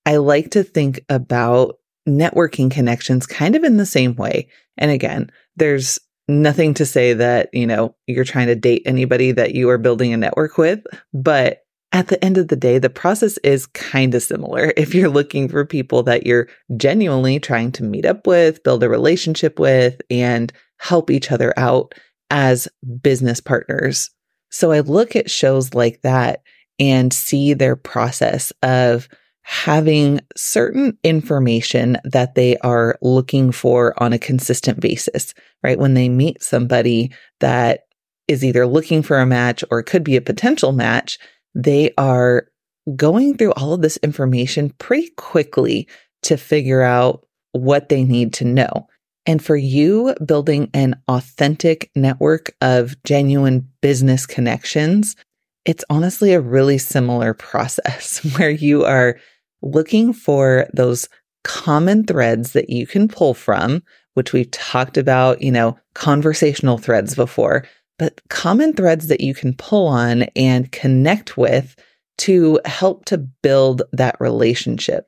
I 0.06 0.18
like 0.18 0.52
to 0.52 0.64
think 0.64 1.06
about 1.10 1.78
networking 2.08 2.72
connections 2.72 3.26
kind 3.26 3.56
of 3.56 3.64
in 3.64 3.78
the 3.78 3.86
same 3.86 4.16
way. 4.16 4.48
And 4.78 4.92
again, 4.92 5.32
there's 5.56 6.00
nothing 6.28 6.74
to 6.76 6.86
say 6.86 7.14
that, 7.14 7.50
you 7.54 7.68
know, 7.68 7.96
you're 8.08 8.24
trying 8.24 8.48
to 8.48 8.56
date 8.56 8.84
anybody 8.86 9.32
that 9.32 9.54
you 9.54 9.70
are 9.70 9.78
building 9.78 10.14
a 10.14 10.18
network 10.18 10.58
with, 10.58 10.84
but 11.14 11.64
at 11.94 12.08
the 12.08 12.24
end 12.24 12.38
of 12.38 12.48
the 12.48 12.56
day, 12.56 12.80
the 12.80 12.90
process 12.90 13.38
is 13.40 13.68
kind 13.68 14.16
of 14.16 14.24
similar. 14.24 14.74
If 14.78 14.96
you're 14.96 15.10
looking 15.10 15.50
for 15.50 15.66
people 15.66 16.04
that 16.04 16.26
you're 16.26 16.48
genuinely 16.78 17.40
trying 17.40 17.72
to 17.74 17.84
meet 17.84 18.06
up 18.06 18.26
with, 18.26 18.64
build 18.64 18.84
a 18.84 18.90
relationship 18.90 19.60
with, 19.60 20.02
and 20.10 20.54
help 20.80 21.12
each 21.12 21.32
other 21.32 21.54
out 21.58 21.94
as 22.30 22.68
business 23.02 23.42
partners. 23.42 24.10
So 24.50 24.72
I 24.72 24.80
look 24.80 25.16
at 25.16 25.30
shows 25.30 25.74
like 25.74 26.02
that 26.02 26.42
and 26.80 27.14
see 27.14 27.54
their 27.54 27.76
process 27.76 28.52
of 28.64 29.08
having 29.52 30.22
certain 30.38 30.98
information 31.04 31.98
that 32.06 32.36
they 32.36 32.56
are 32.60 32.98
looking 33.02 33.52
for 33.52 33.94
on 34.02 34.14
a 34.14 34.18
consistent 34.18 34.80
basis, 34.80 35.34
right? 35.62 35.78
When 35.78 35.94
they 35.94 36.08
meet 36.08 36.42
somebody 36.42 37.12
that 37.42 37.82
is 38.30 38.46
either 38.46 38.66
looking 38.66 39.04
for 39.04 39.20
a 39.20 39.26
match 39.26 39.62
or 39.70 39.84
could 39.84 40.06
be 40.06 40.16
a 40.16 40.22
potential 40.22 40.72
match, 40.72 41.20
they 41.54 41.92
are 41.98 42.48
going 42.96 43.36
through 43.36 43.52
all 43.52 43.74
of 43.74 43.82
this 43.82 43.98
information 43.98 44.70
pretty 44.80 45.10
quickly 45.18 45.86
to 46.24 46.38
figure 46.38 46.82
out 46.82 47.28
what 47.52 47.90
they 47.90 48.06
need 48.06 48.32
to 48.36 48.46
know. 48.46 48.88
And 49.26 49.44
for 49.44 49.58
you, 49.58 50.16
building 50.26 50.70
an 50.74 50.96
authentic 51.10 51.92
network 51.94 52.56
of 52.62 52.96
genuine 53.04 53.68
business 53.82 54.26
connections, 54.26 55.18
it's 55.66 55.84
honestly 55.90 56.32
a 56.32 56.40
really 56.40 56.78
similar 56.78 57.34
process 57.36 58.24
where 58.38 58.50
you 58.50 58.86
are 58.86 59.20
looking 59.62 60.14
for 60.14 60.68
those 60.74 61.08
common 61.44 62.06
threads 62.06 62.54
that 62.54 62.70
you 62.70 62.86
can 62.86 63.08
pull 63.08 63.34
from, 63.34 63.84
which 64.14 64.34
we've 64.34 64.52
talked 64.52 64.98
about, 64.98 65.42
you 65.42 65.52
know, 65.52 65.78
conversational 65.94 66.78
threads 66.78 67.16
before, 67.16 67.66
but 67.98 68.22
common 68.30 68.74
threads 68.74 69.08
that 69.08 69.22
you 69.22 69.34
can 69.34 69.54
pull 69.54 69.88
on 69.88 70.24
and 70.36 70.72
connect 70.72 71.38
with 71.38 71.76
to 72.18 72.60
help 72.66 73.06
to 73.06 73.18
build 73.18 73.84
that 73.94 74.16
relationship. 74.20 75.08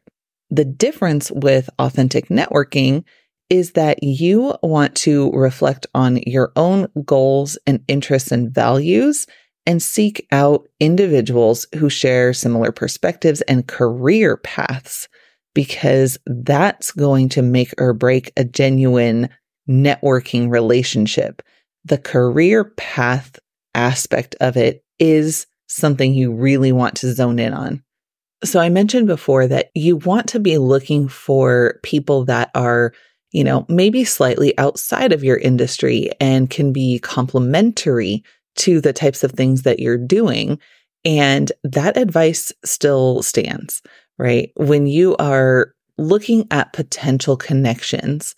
The 0.49 0.65
difference 0.65 1.31
with 1.31 1.69
authentic 1.79 2.29
networking 2.29 3.03
is 3.49 3.73
that 3.73 4.01
you 4.03 4.55
want 4.63 4.95
to 4.95 5.31
reflect 5.31 5.85
on 5.93 6.17
your 6.25 6.51
own 6.55 6.87
goals 7.05 7.57
and 7.67 7.83
interests 7.87 8.31
and 8.31 8.51
values 8.51 9.27
and 9.65 9.81
seek 9.81 10.27
out 10.31 10.67
individuals 10.79 11.65
who 11.75 11.89
share 11.89 12.33
similar 12.33 12.71
perspectives 12.71 13.41
and 13.41 13.67
career 13.67 14.37
paths 14.37 15.07
because 15.53 16.17
that's 16.25 16.91
going 16.91 17.29
to 17.29 17.41
make 17.41 17.73
or 17.77 17.93
break 17.93 18.31
a 18.35 18.43
genuine 18.43 19.29
networking 19.69 20.49
relationship. 20.49 21.41
The 21.85 21.97
career 21.97 22.65
path 22.65 23.39
aspect 23.75 24.35
of 24.41 24.57
it 24.57 24.83
is 24.99 25.47
something 25.67 26.13
you 26.13 26.31
really 26.31 26.71
want 26.71 26.95
to 26.97 27.13
zone 27.13 27.39
in 27.39 27.53
on. 27.53 27.83
So 28.43 28.59
I 28.59 28.69
mentioned 28.69 29.07
before 29.07 29.47
that 29.47 29.69
you 29.73 29.97
want 29.97 30.27
to 30.29 30.39
be 30.39 30.57
looking 30.57 31.07
for 31.07 31.79
people 31.81 32.25
that 32.25 32.51
are, 32.55 32.93
you 33.31 33.43
know, 33.43 33.65
maybe 33.69 34.03
slightly 34.03 34.57
outside 34.57 35.13
of 35.13 35.23
your 35.23 35.37
industry 35.37 36.09
and 36.19 36.49
can 36.49 36.73
be 36.73 36.99
complementary 36.99 38.23
to 38.55 38.81
the 38.81 38.93
types 38.93 39.23
of 39.23 39.31
things 39.31 39.63
that 39.63 39.79
you're 39.79 39.97
doing. 39.97 40.59
And 41.05 41.51
that 41.63 41.97
advice 41.97 42.51
still 42.63 43.21
stands, 43.23 43.81
right? 44.17 44.51
When 44.55 44.87
you 44.87 45.15
are 45.17 45.73
looking 45.97 46.47
at 46.51 46.73
potential 46.73 47.37
connections, 47.37 48.35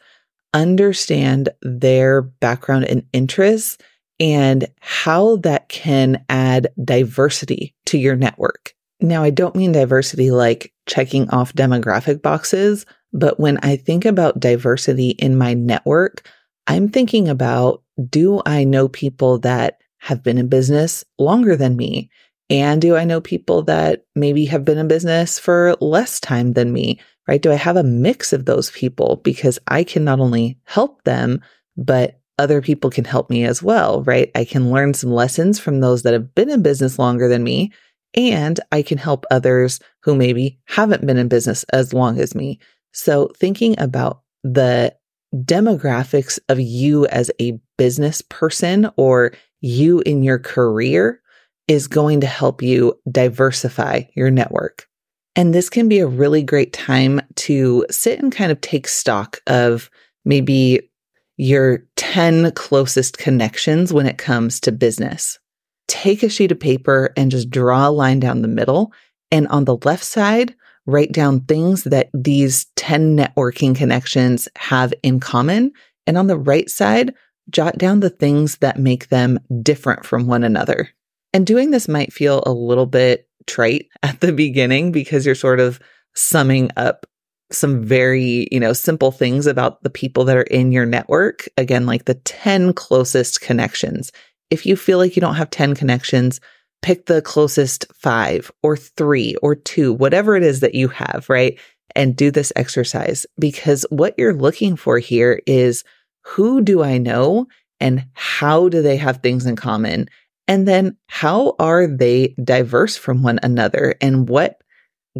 understand 0.53 1.49
their 1.61 2.21
background 2.21 2.85
and 2.85 3.03
interests 3.13 3.77
and 4.19 4.65
how 4.79 5.35
that 5.37 5.69
can 5.69 6.23
add 6.29 6.69
diversity 6.83 7.75
to 7.85 7.97
your 7.97 8.15
network. 8.15 8.73
Now, 9.01 9.23
I 9.23 9.29
don't 9.29 9.55
mean 9.55 9.73
diversity 9.73 10.31
like 10.31 10.73
checking 10.87 11.29
off 11.31 11.53
demographic 11.53 12.21
boxes, 12.21 12.85
but 13.11 13.39
when 13.39 13.57
I 13.61 13.75
think 13.75 14.05
about 14.05 14.39
diversity 14.39 15.09
in 15.09 15.37
my 15.37 15.53
network, 15.53 16.27
I'm 16.67 16.89
thinking 16.89 17.27
about 17.27 17.83
do 18.09 18.41
I 18.45 18.63
know 18.63 18.87
people 18.87 19.39
that 19.39 19.79
have 20.05 20.21
been 20.21 20.37
in 20.37 20.47
business 20.47 21.03
longer 21.17 21.55
than 21.55 21.75
me? 21.75 22.09
And 22.49 22.79
do 22.79 22.95
I 22.95 23.05
know 23.05 23.21
people 23.21 23.63
that 23.63 24.05
maybe 24.15 24.45
have 24.45 24.63
been 24.63 24.77
in 24.77 24.87
business 24.87 25.39
for 25.39 25.75
less 25.81 26.19
time 26.19 26.53
than 26.53 26.71
me? 26.71 26.99
Right? 27.27 27.41
Do 27.41 27.51
I 27.51 27.55
have 27.55 27.75
a 27.75 27.83
mix 27.83 28.33
of 28.33 28.45
those 28.45 28.69
people? 28.69 29.15
Because 29.23 29.57
I 29.67 29.83
can 29.83 30.03
not 30.03 30.19
only 30.19 30.59
help 30.65 31.03
them, 31.05 31.41
but 31.75 32.19
other 32.37 32.61
people 32.61 32.91
can 32.91 33.03
help 33.03 33.31
me 33.31 33.45
as 33.45 33.63
well, 33.63 34.03
right? 34.03 34.29
I 34.35 34.45
can 34.45 34.69
learn 34.69 34.93
some 34.93 35.11
lessons 35.11 35.59
from 35.59 35.79
those 35.79 36.03
that 36.03 36.13
have 36.13 36.35
been 36.35 36.51
in 36.51 36.61
business 36.61 36.99
longer 36.99 37.27
than 37.27 37.43
me, 37.43 37.71
and 38.13 38.59
I 38.71 38.83
can 38.83 38.99
help 38.99 39.25
others 39.31 39.79
who 40.03 40.15
maybe 40.15 40.59
haven't 40.65 41.05
been 41.07 41.17
in 41.17 41.29
business 41.29 41.63
as 41.73 41.93
long 41.93 42.19
as 42.19 42.35
me. 42.35 42.59
So, 42.91 43.31
thinking 43.37 43.75
about 43.79 44.21
the 44.43 44.95
demographics 45.33 46.39
of 46.47 46.59
you 46.59 47.07
as 47.07 47.31
a 47.41 47.59
business 47.77 48.21
person 48.21 48.89
or 48.95 49.33
you 49.65 50.01
in 50.01 50.21
your 50.23 50.37
career 50.37 51.19
is 51.67 51.87
going 51.87 52.21
to 52.21 52.27
help 52.27 52.61
you 52.61 52.97
diversify 53.11 54.03
your 54.15 54.29
network. 54.29 54.87
And 55.35 55.53
this 55.53 55.69
can 55.69 55.89
be 55.89 55.99
a 55.99 56.07
really 56.07 56.43
great 56.43 56.71
time 56.71 57.19
to 57.37 57.85
sit 57.89 58.19
and 58.19 58.31
kind 58.31 58.51
of 58.51 58.61
take 58.61 58.87
stock 58.87 59.41
of 59.47 59.89
maybe 60.23 60.91
your 61.37 61.83
10 61.97 62.51
closest 62.51 63.17
connections 63.17 63.91
when 63.91 64.05
it 64.05 64.19
comes 64.19 64.59
to 64.61 64.71
business. 64.71 65.39
Take 65.87 66.23
a 66.23 66.29
sheet 66.29 66.51
of 66.51 66.59
paper 66.59 67.11
and 67.17 67.31
just 67.31 67.49
draw 67.49 67.89
a 67.89 67.89
line 67.89 68.19
down 68.19 68.43
the 68.43 68.47
middle. 68.47 68.93
And 69.31 69.47
on 69.47 69.65
the 69.65 69.77
left 69.83 70.03
side, 70.03 70.55
write 70.85 71.11
down 71.11 71.41
things 71.41 71.83
that 71.85 72.09
these 72.13 72.67
10 72.75 73.17
networking 73.17 73.75
connections 73.75 74.47
have 74.57 74.93
in 75.01 75.19
common. 75.19 75.73
And 76.07 76.17
on 76.17 76.27
the 76.27 76.37
right 76.37 76.69
side, 76.69 77.13
jot 77.49 77.77
down 77.77 77.99
the 77.99 78.09
things 78.09 78.57
that 78.57 78.79
make 78.79 79.09
them 79.09 79.39
different 79.61 80.05
from 80.05 80.27
one 80.27 80.43
another. 80.43 80.89
And 81.33 81.45
doing 81.45 81.71
this 81.71 81.87
might 81.87 82.13
feel 82.13 82.43
a 82.45 82.51
little 82.51 82.85
bit 82.85 83.27
trite 83.47 83.87
at 84.03 84.19
the 84.21 84.33
beginning 84.33 84.91
because 84.91 85.25
you're 85.25 85.35
sort 85.35 85.59
of 85.59 85.79
summing 86.15 86.71
up 86.77 87.05
some 87.51 87.83
very, 87.83 88.47
you 88.51 88.59
know, 88.59 88.73
simple 88.73 89.11
things 89.11 89.45
about 89.45 89.83
the 89.83 89.89
people 89.89 90.25
that 90.25 90.37
are 90.37 90.43
in 90.43 90.71
your 90.71 90.85
network. 90.85 91.47
Again, 91.57 91.85
like 91.85 92.05
the 92.05 92.15
10 92.15 92.73
closest 92.73 93.41
connections. 93.41 94.11
If 94.49 94.65
you 94.65 94.75
feel 94.75 94.97
like 94.97 95.15
you 95.15 95.21
don't 95.21 95.35
have 95.35 95.49
10 95.51 95.75
connections, 95.75 96.39
pick 96.81 97.05
the 97.05 97.21
closest 97.21 97.85
five 97.93 98.51
or 98.63 98.75
three 98.77 99.35
or 99.41 99.55
two, 99.55 99.93
whatever 99.93 100.35
it 100.35 100.43
is 100.43 100.61
that 100.61 100.75
you 100.75 100.87
have, 100.87 101.25
right? 101.29 101.59
And 101.95 102.15
do 102.15 102.31
this 102.31 102.51
exercise 102.55 103.25
because 103.39 103.85
what 103.89 104.15
you're 104.17 104.33
looking 104.33 104.75
for 104.75 104.99
here 104.99 105.41
is 105.45 105.83
who 106.25 106.61
do 106.61 106.83
I 106.83 106.97
know 106.97 107.47
and 107.79 108.05
how 108.13 108.69
do 108.69 108.81
they 108.81 108.97
have 108.97 109.17
things 109.17 109.45
in 109.45 109.55
common? 109.55 110.09
And 110.47 110.67
then 110.67 110.97
how 111.07 111.55
are 111.59 111.87
they 111.87 112.35
diverse 112.43 112.97
from 112.97 113.23
one 113.23 113.39
another? 113.43 113.95
And 114.01 114.27
what 114.27 114.61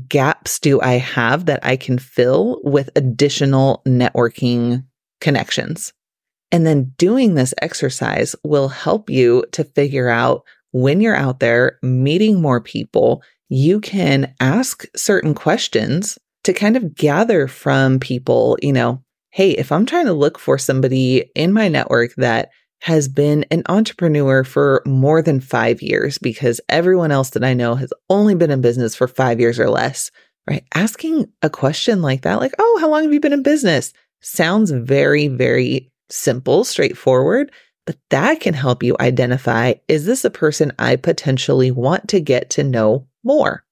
gaps 0.08 0.60
do 0.60 0.82
I 0.82 0.94
have 0.94 1.46
that 1.46 1.64
I 1.64 1.78
can 1.78 1.98
fill 1.98 2.60
with 2.64 2.90
additional 2.96 3.82
networking 3.88 4.84
connections? 5.22 5.94
And 6.52 6.66
then 6.66 6.94
doing 6.98 7.34
this 7.34 7.54
exercise 7.62 8.36
will 8.44 8.68
help 8.68 9.10
you 9.10 9.46
to 9.54 9.64
figure 9.64 10.10
out 10.10 10.44
when 10.72 11.02
you're 11.02 11.16
out 11.16 11.40
there 11.40 11.80
meeting 11.82 12.42
more 12.42 12.62
people, 12.62 13.24
you 13.50 13.80
can 13.80 14.34
ask 14.40 14.86
certain 14.96 15.34
questions 15.34 16.18
to 16.44 16.54
kind 16.54 16.78
of 16.78 16.96
gather 16.96 17.48
from 17.48 18.00
people, 18.00 18.58
you 18.62 18.74
know, 18.74 19.02
hey, 19.36 19.52
if 19.52 19.70
I'm 19.70 19.86
trying 19.86 20.06
to 20.06 20.14
look 20.14 20.40
for 20.40 20.58
somebody 20.58 21.30
in 21.36 21.52
my 21.52 21.68
network 21.68 22.16
that 22.16 22.52
has 22.80 23.10
been 23.10 23.46
an 23.52 23.64
entrepreneur 23.68 24.46
for 24.46 24.82
more 24.86 25.22
than 25.22 25.42
five 25.42 25.82
years 25.82 26.18
because 26.18 26.62
everyone 26.70 27.12
else 27.12 27.32
that 27.32 27.44
I 27.44 27.54
know 27.54 27.76
has 27.76 27.92
only 28.10 28.34
been 28.34 28.50
in 28.50 28.62
business 28.62 28.96
for 28.96 29.10
five 29.10 29.42
years 29.42 29.60
or 29.60 29.70
less, 29.70 30.10
right? 30.50 30.64
Asking 30.74 31.26
a 31.42 31.50
question 31.50 32.02
like 32.02 32.22
that, 32.22 32.40
like, 32.40 32.54
oh, 32.60 32.78
how 32.80 32.90
long 32.90 33.04
have 33.04 33.12
you 33.12 33.20
been 33.20 33.34
in 33.34 33.44
business? 33.44 33.92
Sounds 34.22 34.72
very, 34.72 35.28
very 35.28 35.92
simple, 36.10 36.64
straightforward, 36.64 37.52
but 37.86 37.98
that 38.12 38.40
can 38.40 38.54
help 38.54 38.84
you 38.84 38.96
identify 39.02 39.74
is 39.90 40.06
this 40.06 40.24
a 40.24 40.30
person 40.30 40.72
I 40.80 40.96
potentially 40.96 41.72
want 41.72 42.08
to 42.08 42.22
get 42.22 42.52
to 42.52 42.64
know 42.64 43.10
more? 43.22 43.65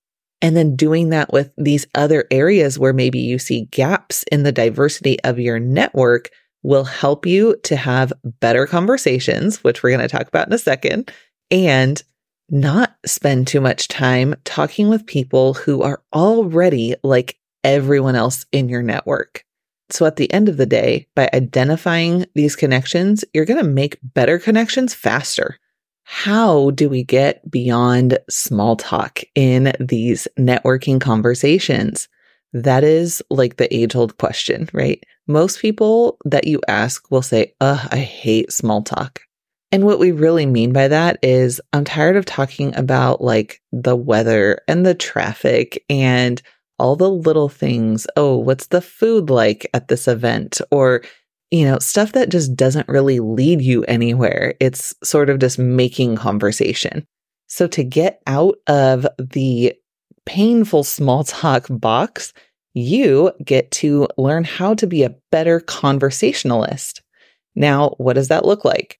And 0.43 0.57
then 0.57 0.75
doing 0.75 1.09
that 1.09 1.31
with 1.31 1.51
these 1.57 1.88
other 1.95 2.25
areas 2.29 2.77
where 2.77 2.91
maybe 2.93 3.19
you 3.19 3.39
see 3.39 3.69
gaps 3.71 4.23
in 4.29 4.43
the 4.43 4.51
diversity 4.51 5.19
of 5.23 5.39
your 5.39 5.57
network 5.57 6.29
will 6.63 6.83
help 6.83 7.25
you 7.25 7.55
to 7.63 7.77
have 7.77 8.12
better 8.41 8.67
conversations, 8.67 9.63
which 9.63 9.81
we're 9.81 9.89
going 9.89 10.01
to 10.01 10.07
talk 10.09 10.27
about 10.27 10.47
in 10.47 10.53
a 10.53 10.57
second, 10.57 11.12
and 11.50 12.03
not 12.50 12.95
spend 13.05 13.47
too 13.47 13.62
much 13.62 13.88
time 13.88 14.35
talking 14.43 14.89
with 14.89 15.05
people 15.05 15.53
who 15.53 15.81
are 15.81 16.03
already 16.13 16.93
like 17.03 17.39
everyone 17.63 18.15
else 18.15 18.45
in 18.51 18.67
your 18.67 18.83
network. 18.83 19.45
So 19.91 20.05
at 20.05 20.17
the 20.17 20.31
end 20.33 20.50
of 20.50 20.57
the 20.57 20.65
day, 20.65 21.07
by 21.15 21.29
identifying 21.33 22.25
these 22.35 22.57
connections, 22.57 23.23
you're 23.33 23.45
going 23.45 23.63
to 23.63 23.69
make 23.69 23.97
better 24.03 24.39
connections 24.39 24.93
faster. 24.93 25.57
How 26.03 26.72
do 26.72 26.89
we 26.89 27.03
get 27.03 27.50
beyond 27.50 28.19
small 28.29 28.75
talk 28.75 29.22
in 29.36 29.74
these 29.79 30.27
networking 30.38 31.00
conversations? 31.00 32.07
That 32.53 32.83
is 32.83 33.24
like 33.29 33.57
the 33.57 33.74
age 33.75 33.95
old 33.95 34.17
question, 34.17 34.69
right? 34.74 35.03
Most 35.27 35.60
people 35.60 36.17
that 36.25 36.45
you 36.45 36.62
ask 36.67 37.10
will 37.10 37.22
say, 37.22 37.53
Ugh, 37.62 37.88
I 37.91 37.98
hate 37.98 38.51
small 38.51 38.83
talk. 38.83 39.22
And 39.72 39.86
what 39.86 39.98
we 39.98 40.12
really 40.12 40.45
mean 40.45 40.72
by 40.72 40.88
that 40.88 41.17
is 41.24 41.60
I'm 41.74 41.83
tired 41.83 42.15
of 42.15 42.25
talking 42.25 42.75
about 42.75 43.22
like 43.22 43.60
the 43.72 43.95
weather 43.95 44.60
and 44.67 44.86
the 44.86 44.93
traffic 44.93 45.83
and 45.89 46.39
all 46.77 46.95
the 46.95 47.10
little 47.10 47.50
things. 47.50 48.05
Oh, 48.15 48.38
what's 48.38 48.67
the 48.67 48.81
food 48.81 49.31
like 49.31 49.67
at 49.74 49.88
this 49.88 50.07
event? 50.07 50.62
Or, 50.69 51.01
you 51.53 51.65
know, 51.65 51.77
stuff 51.77 52.13
that 52.13 52.29
just 52.29 52.55
doesn't 52.55 52.89
really 52.89 53.19
lead 53.19 53.62
you 53.62 53.83
anywhere. 53.83 54.55
It's 54.60 54.95
sort 55.03 55.29
of 55.29 55.38
just 55.38 55.60
making 55.60 56.15
conversation. 56.15 57.05
So 57.45 57.67
to 57.67 57.83
get 57.83 58.24
out 58.25 58.55
of 58.65 59.05
the 59.19 59.75
painful 60.25 60.83
small 60.83 61.24
talk 61.24 61.67
box, 61.69 62.33
you 62.74 63.31
get 63.45 63.69
to 63.69 64.07
learn 64.17 64.45
how 64.45 64.74
to 64.74 64.88
be 64.88 65.03
a 65.03 65.13
better 65.31 65.60
conversationalist. 65.60 67.03
Now, 67.53 67.89
what 68.00 68.13
does 68.13 68.29
that 68.29 68.45
look 68.45 68.65
like? 68.65 69.00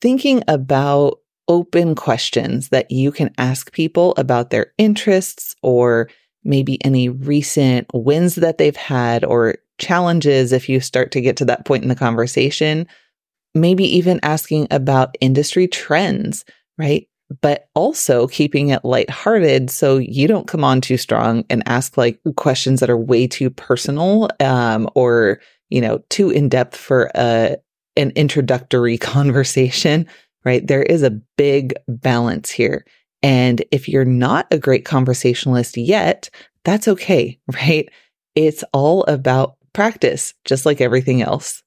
Thinking 0.00 0.42
about 0.48 1.20
open 1.46 1.94
questions 1.94 2.70
that 2.70 2.90
you 2.90 3.12
can 3.12 3.32
ask 3.38 3.70
people 3.70 4.12
about 4.16 4.50
their 4.50 4.72
interests 4.76 5.54
or 5.62 6.10
maybe 6.42 6.84
any 6.84 7.08
recent 7.08 7.86
wins 7.94 8.34
that 8.34 8.58
they've 8.58 8.74
had 8.74 9.24
or 9.24 9.54
challenges 9.78 10.52
if 10.52 10.68
you 10.68 10.80
start 10.80 11.12
to 11.12 11.20
get 11.20 11.36
to 11.38 11.44
that 11.46 11.64
point 11.64 11.82
in 11.82 11.88
the 11.88 11.94
conversation. 11.94 12.86
Maybe 13.54 13.84
even 13.84 14.20
asking 14.22 14.68
about 14.70 15.16
industry 15.20 15.68
trends, 15.68 16.44
right? 16.78 17.06
but 17.40 17.68
also 17.74 18.26
keeping 18.26 18.68
it 18.68 18.84
lighthearted 18.84 19.70
so 19.70 19.98
you 19.98 20.28
don't 20.28 20.48
come 20.48 20.64
on 20.64 20.80
too 20.80 20.96
strong 20.96 21.44
and 21.48 21.62
ask 21.66 21.96
like 21.96 22.20
questions 22.36 22.80
that 22.80 22.90
are 22.90 22.96
way 22.96 23.26
too 23.26 23.48
personal 23.50 24.28
um, 24.40 24.88
or 24.94 25.40
you 25.70 25.80
know 25.80 25.98
too 26.10 26.30
in 26.30 26.48
depth 26.48 26.76
for 26.76 27.10
a 27.14 27.56
an 27.96 28.10
introductory 28.16 28.98
conversation 28.98 30.06
right 30.44 30.66
there 30.66 30.82
is 30.82 31.02
a 31.02 31.18
big 31.36 31.74
balance 31.88 32.50
here 32.50 32.84
and 33.22 33.64
if 33.70 33.88
you're 33.88 34.04
not 34.04 34.46
a 34.50 34.58
great 34.58 34.84
conversationalist 34.84 35.76
yet 35.76 36.28
that's 36.64 36.88
okay 36.88 37.38
right 37.54 37.88
it's 38.34 38.64
all 38.72 39.04
about 39.04 39.56
practice 39.72 40.34
just 40.44 40.66
like 40.66 40.80
everything 40.80 41.22
else 41.22 41.62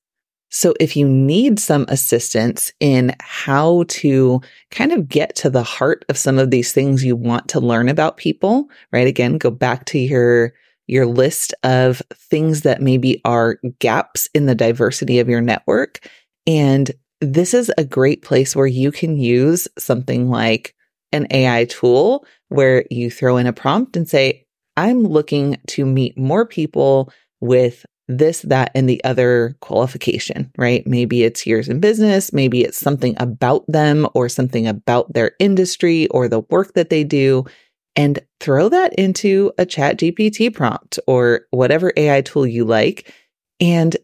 so 0.50 0.74
if 0.80 0.96
you 0.96 1.06
need 1.06 1.60
some 1.60 1.86
assistance 1.90 2.72
in 2.80 3.14
how 3.20 3.84
to 3.90 4.40
kind 4.72 4.94
of 4.94 5.10
get 5.10 5.36
to 5.38 5.50
the 5.50 5.64
heart 5.64 6.06
of 6.08 6.18
some 6.18 6.40
of 6.40 6.50
these 6.50 6.72
things 6.72 7.04
you 7.04 7.16
want 7.16 7.50
to 7.50 7.60
learn 7.60 7.90
about 7.90 8.16
people, 8.16 8.70
right? 8.94 9.06
Again, 9.06 9.38
go 9.38 9.52
back 9.52 9.84
to 9.88 10.00
your 10.00 10.54
your 10.88 11.08
list 11.08 11.54
of 11.64 12.02
things 12.14 12.62
that 12.62 12.82
maybe 12.82 13.20
are 13.26 13.60
gaps 13.80 14.30
in 14.34 14.46
the 14.46 14.56
diversity 14.56 15.20
of 15.20 15.28
your 15.28 15.42
network. 15.42 16.08
And 16.48 16.90
this 17.20 17.54
is 17.54 17.70
a 17.78 17.84
great 17.84 18.22
place 18.22 18.56
where 18.56 18.68
you 18.68 18.92
can 18.92 19.18
use 19.18 19.68
something 19.78 20.30
like 20.30 20.76
an 21.12 21.28
AI 21.32 21.66
tool 21.66 22.26
where 22.50 22.86
you 22.92 23.10
throw 23.10 23.38
in 23.38 23.48
a 23.48 23.52
prompt 23.52 23.98
and 23.98 24.08
say, 24.08 24.46
I'm 24.78 25.04
looking 25.04 25.58
to 25.68 25.86
meet 25.86 26.18
more 26.18 26.46
people 26.46 27.12
with 27.42 27.86
this, 28.08 28.42
that, 28.42 28.72
and 28.76 28.88
the 28.88 29.04
other 29.04 29.56
qualification, 29.62 30.52
right? 30.58 30.86
Maybe 30.86 31.24
it's 31.24 31.48
years 31.48 31.68
in 31.68 31.80
business. 31.80 32.32
Maybe 32.32 32.64
it's 32.64 32.78
something 32.78 33.16
about 33.18 33.66
them 33.68 34.08
or 34.14 34.30
something 34.30 34.68
about 34.68 35.14
their 35.14 35.32
industry 35.40 36.08
or 36.10 36.28
the 36.28 36.42
work 36.42 36.74
that 36.74 36.90
they 36.90 37.04
do. 37.04 37.46
And 37.98 38.20
throw 38.42 38.68
that 38.70 38.94
into 38.96 39.54
a 39.58 39.66
chat 39.66 39.98
GPT 39.98 40.54
prompt 40.54 41.00
or 41.08 41.46
whatever 41.52 41.94
AI 41.96 42.20
tool 42.22 42.46
you 42.46 42.66
like 42.66 43.14
and 43.62 43.96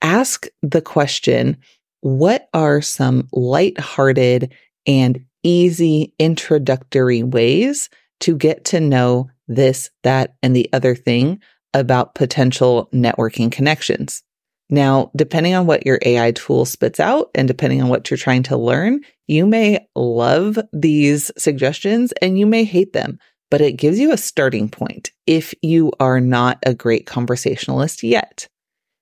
ask 0.00 0.46
the 0.62 0.80
question, 0.80 1.56
what 2.02 2.48
are 2.54 2.80
some 2.80 3.28
light-hearted 3.32 4.52
and 4.86 5.24
easy 5.42 6.14
introductory 6.20 7.24
ways 7.24 7.90
to 8.20 8.36
get 8.36 8.64
to 8.66 8.78
know 8.78 9.28
this, 9.48 9.90
that, 10.04 10.36
and 10.42 10.54
the 10.54 10.68
other 10.72 10.94
thing 10.94 11.40
about 11.74 12.14
potential 12.14 12.88
networking 12.92 13.50
connections. 13.50 14.22
Now, 14.70 15.10
depending 15.14 15.54
on 15.54 15.66
what 15.66 15.84
your 15.84 15.98
AI 16.02 16.32
tool 16.32 16.64
spits 16.64 16.98
out 16.98 17.30
and 17.34 17.46
depending 17.46 17.82
on 17.82 17.88
what 17.88 18.10
you're 18.10 18.16
trying 18.16 18.42
to 18.44 18.56
learn, 18.56 19.02
you 19.26 19.46
may 19.46 19.86
love 19.94 20.58
these 20.72 21.30
suggestions 21.36 22.12
and 22.22 22.38
you 22.38 22.46
may 22.46 22.64
hate 22.64 22.92
them, 22.92 23.18
but 23.50 23.60
it 23.60 23.72
gives 23.72 23.98
you 23.98 24.12
a 24.12 24.16
starting 24.16 24.70
point 24.70 25.10
if 25.26 25.52
you 25.60 25.92
are 26.00 26.20
not 26.20 26.58
a 26.64 26.74
great 26.74 27.04
conversationalist 27.04 28.02
yet. 28.02 28.48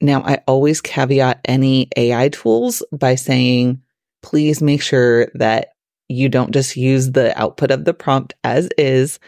Now, 0.01 0.23
I 0.23 0.41
always 0.47 0.81
caveat 0.81 1.41
any 1.45 1.89
AI 1.97 2.31
tools 2.31 2.83
by 2.91 3.15
saying, 3.15 3.83
please 4.23 4.61
make 4.61 4.83
sure 4.83 5.29
that 5.35 5.75
you 6.09 6.29
don't 6.29 6.51
just 6.51 6.77
use 6.77 7.13
the 7.13 7.39
output 7.41 7.71
of 7.71 7.85
the 7.85 7.95
prompt 7.95 8.35
as 8.43 8.69
is 8.77 9.21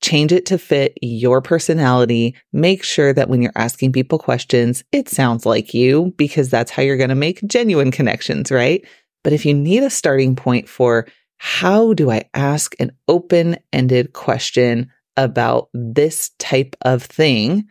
change 0.00 0.32
it 0.32 0.46
to 0.46 0.58
fit 0.58 0.96
your 1.02 1.42
personality. 1.42 2.34
Make 2.52 2.82
sure 2.84 3.12
that 3.12 3.28
when 3.28 3.42
you're 3.42 3.52
asking 3.56 3.92
people 3.92 4.18
questions, 4.18 4.84
it 4.92 5.08
sounds 5.08 5.44
like 5.44 5.74
you 5.74 6.14
because 6.16 6.50
that's 6.50 6.70
how 6.70 6.82
you're 6.82 6.96
going 6.96 7.08
to 7.08 7.14
make 7.14 7.46
genuine 7.46 7.90
connections, 7.90 8.50
right? 8.50 8.86
But 9.24 9.32
if 9.32 9.44
you 9.44 9.54
need 9.54 9.82
a 9.82 9.90
starting 9.90 10.36
point 10.36 10.68
for 10.68 11.06
how 11.38 11.94
do 11.94 12.10
I 12.10 12.24
ask 12.34 12.74
an 12.80 12.92
open 13.06 13.56
ended 13.72 14.12
question 14.12 14.90
about 15.16 15.68
this 15.72 16.30
type 16.38 16.76
of 16.82 17.02
thing, 17.02 17.66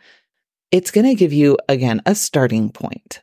it's 0.72 0.92
going 0.92 1.06
to 1.06 1.16
give 1.16 1.32
you, 1.34 1.58
again, 1.70 2.02
a 2.06 2.16
starting 2.16 2.70
point. 2.70 3.22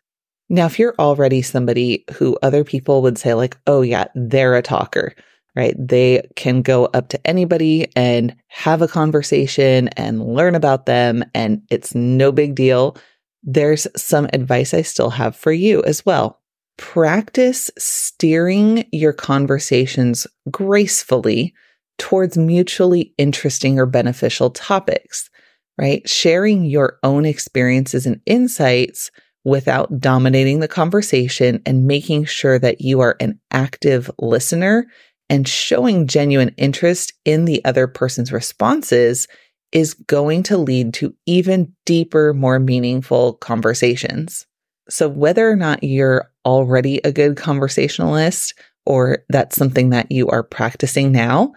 Now, 0.48 0.66
if 0.66 0.78
you're 0.78 0.94
already 0.98 1.42
somebody 1.42 2.04
who 2.14 2.38
other 2.42 2.64
people 2.64 3.02
would 3.02 3.18
say, 3.18 3.34
like, 3.34 3.56
oh, 3.66 3.82
yeah, 3.82 4.06
they're 4.14 4.54
a 4.54 4.62
talker, 4.62 5.14
right? 5.56 5.74
They 5.78 6.28
can 6.36 6.62
go 6.62 6.86
up 6.86 7.08
to 7.08 7.26
anybody 7.26 7.88
and 7.94 8.34
have 8.48 8.82
a 8.82 8.88
conversation 8.88 9.88
and 9.88 10.34
learn 10.34 10.54
about 10.54 10.86
them, 10.86 11.24
and 11.34 11.62
it's 11.70 11.94
no 11.94 12.32
big 12.32 12.54
deal. 12.54 12.96
There's 13.42 13.86
some 13.96 14.28
advice 14.32 14.74
I 14.74 14.82
still 14.82 15.10
have 15.10 15.36
for 15.36 15.52
you 15.52 15.82
as 15.84 16.04
well. 16.04 16.40
Practice 16.76 17.70
steering 17.78 18.84
your 18.90 19.12
conversations 19.12 20.26
gracefully 20.50 21.54
towards 21.98 22.36
mutually 22.36 23.14
interesting 23.16 23.78
or 23.78 23.86
beneficial 23.86 24.50
topics, 24.50 25.30
right? 25.78 26.08
Sharing 26.08 26.64
your 26.64 26.98
own 27.04 27.24
experiences 27.24 28.06
and 28.06 28.20
insights 28.26 29.12
without 29.44 30.00
dominating 30.00 30.60
the 30.60 30.68
conversation 30.68 31.62
and 31.66 31.86
making 31.86 32.24
sure 32.24 32.58
that 32.58 32.80
you 32.80 33.00
are 33.00 33.16
an 33.20 33.38
active 33.52 34.10
listener 34.18 34.86
and 35.28 35.48
showing 35.48 36.06
genuine 36.06 36.54
interest 36.56 37.12
in 37.24 37.44
the 37.44 37.64
other 37.64 37.86
person's 37.86 38.32
responses 38.32 39.26
is 39.72 39.94
going 39.94 40.42
to 40.44 40.56
lead 40.56 40.94
to 40.94 41.14
even 41.26 41.74
deeper, 41.84 42.32
more 42.32 42.58
meaningful 42.58 43.34
conversations. 43.34 44.46
So 44.88 45.08
whether 45.08 45.50
or 45.50 45.56
not 45.56 45.82
you're 45.82 46.30
already 46.44 46.98
a 46.98 47.12
good 47.12 47.36
conversationalist 47.36 48.54
or 48.86 49.24
that's 49.30 49.56
something 49.56 49.90
that 49.90 50.12
you 50.12 50.28
are 50.28 50.42
practicing 50.42 51.10
now, 51.10 51.52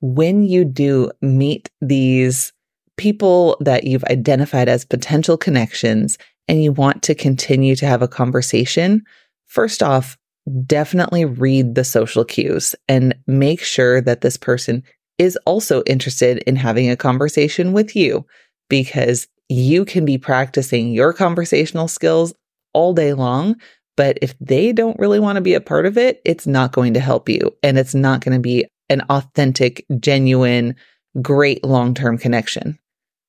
when 0.00 0.42
you 0.42 0.64
do 0.64 1.10
meet 1.20 1.70
these 1.80 2.52
people 2.96 3.56
that 3.60 3.84
you've 3.84 4.04
identified 4.04 4.68
as 4.68 4.84
potential 4.84 5.38
connections 5.38 6.18
and 6.48 6.62
you 6.62 6.72
want 6.72 7.02
to 7.04 7.14
continue 7.14 7.76
to 7.76 7.86
have 7.86 8.02
a 8.02 8.08
conversation, 8.08 9.04
first 9.46 9.82
off, 9.82 10.18
definitely 10.66 11.24
read 11.24 11.74
the 11.74 11.84
social 11.84 12.24
cues 12.24 12.74
and 12.88 13.14
make 13.26 13.62
sure 13.62 14.00
that 14.00 14.20
this 14.20 14.36
person 14.36 14.82
is 15.18 15.38
also 15.46 15.82
interested 15.84 16.38
in 16.38 16.56
having 16.56 16.90
a 16.90 16.96
conversation 16.96 17.72
with 17.72 17.94
you 17.94 18.26
because 18.68 19.28
you 19.48 19.84
can 19.84 20.04
be 20.04 20.18
practicing 20.18 20.92
your 20.92 21.12
conversational 21.12 21.88
skills 21.88 22.34
all 22.72 22.92
day 22.92 23.12
long. 23.12 23.56
But 23.96 24.18
if 24.22 24.34
they 24.40 24.72
don't 24.72 24.98
really 24.98 25.20
want 25.20 25.36
to 25.36 25.42
be 25.42 25.54
a 25.54 25.60
part 25.60 25.84
of 25.84 25.98
it, 25.98 26.20
it's 26.24 26.46
not 26.46 26.72
going 26.72 26.94
to 26.94 27.00
help 27.00 27.28
you 27.28 27.54
and 27.62 27.78
it's 27.78 27.94
not 27.94 28.22
going 28.22 28.34
to 28.34 28.40
be 28.40 28.64
an 28.88 29.02
authentic, 29.10 29.84
genuine, 30.00 30.74
great 31.20 31.62
long 31.62 31.92
term 31.94 32.16
connection 32.16 32.78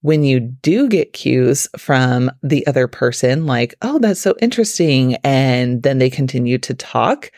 when 0.04 0.26
you 0.26 0.42
do 0.42 0.90
get 0.90 1.14
cues 1.14 1.66
from 1.78 2.30
the 2.44 2.68
other 2.68 2.90
person, 2.90 3.46
like, 3.46 3.74
oh, 3.82 4.00
that's 4.00 4.20
so 4.20 4.36
interesting, 4.42 5.16
and 5.24 5.82
then 5.82 5.98
they 5.98 6.10
continue 6.10 6.58
to 6.58 6.74
talk, 6.74 7.32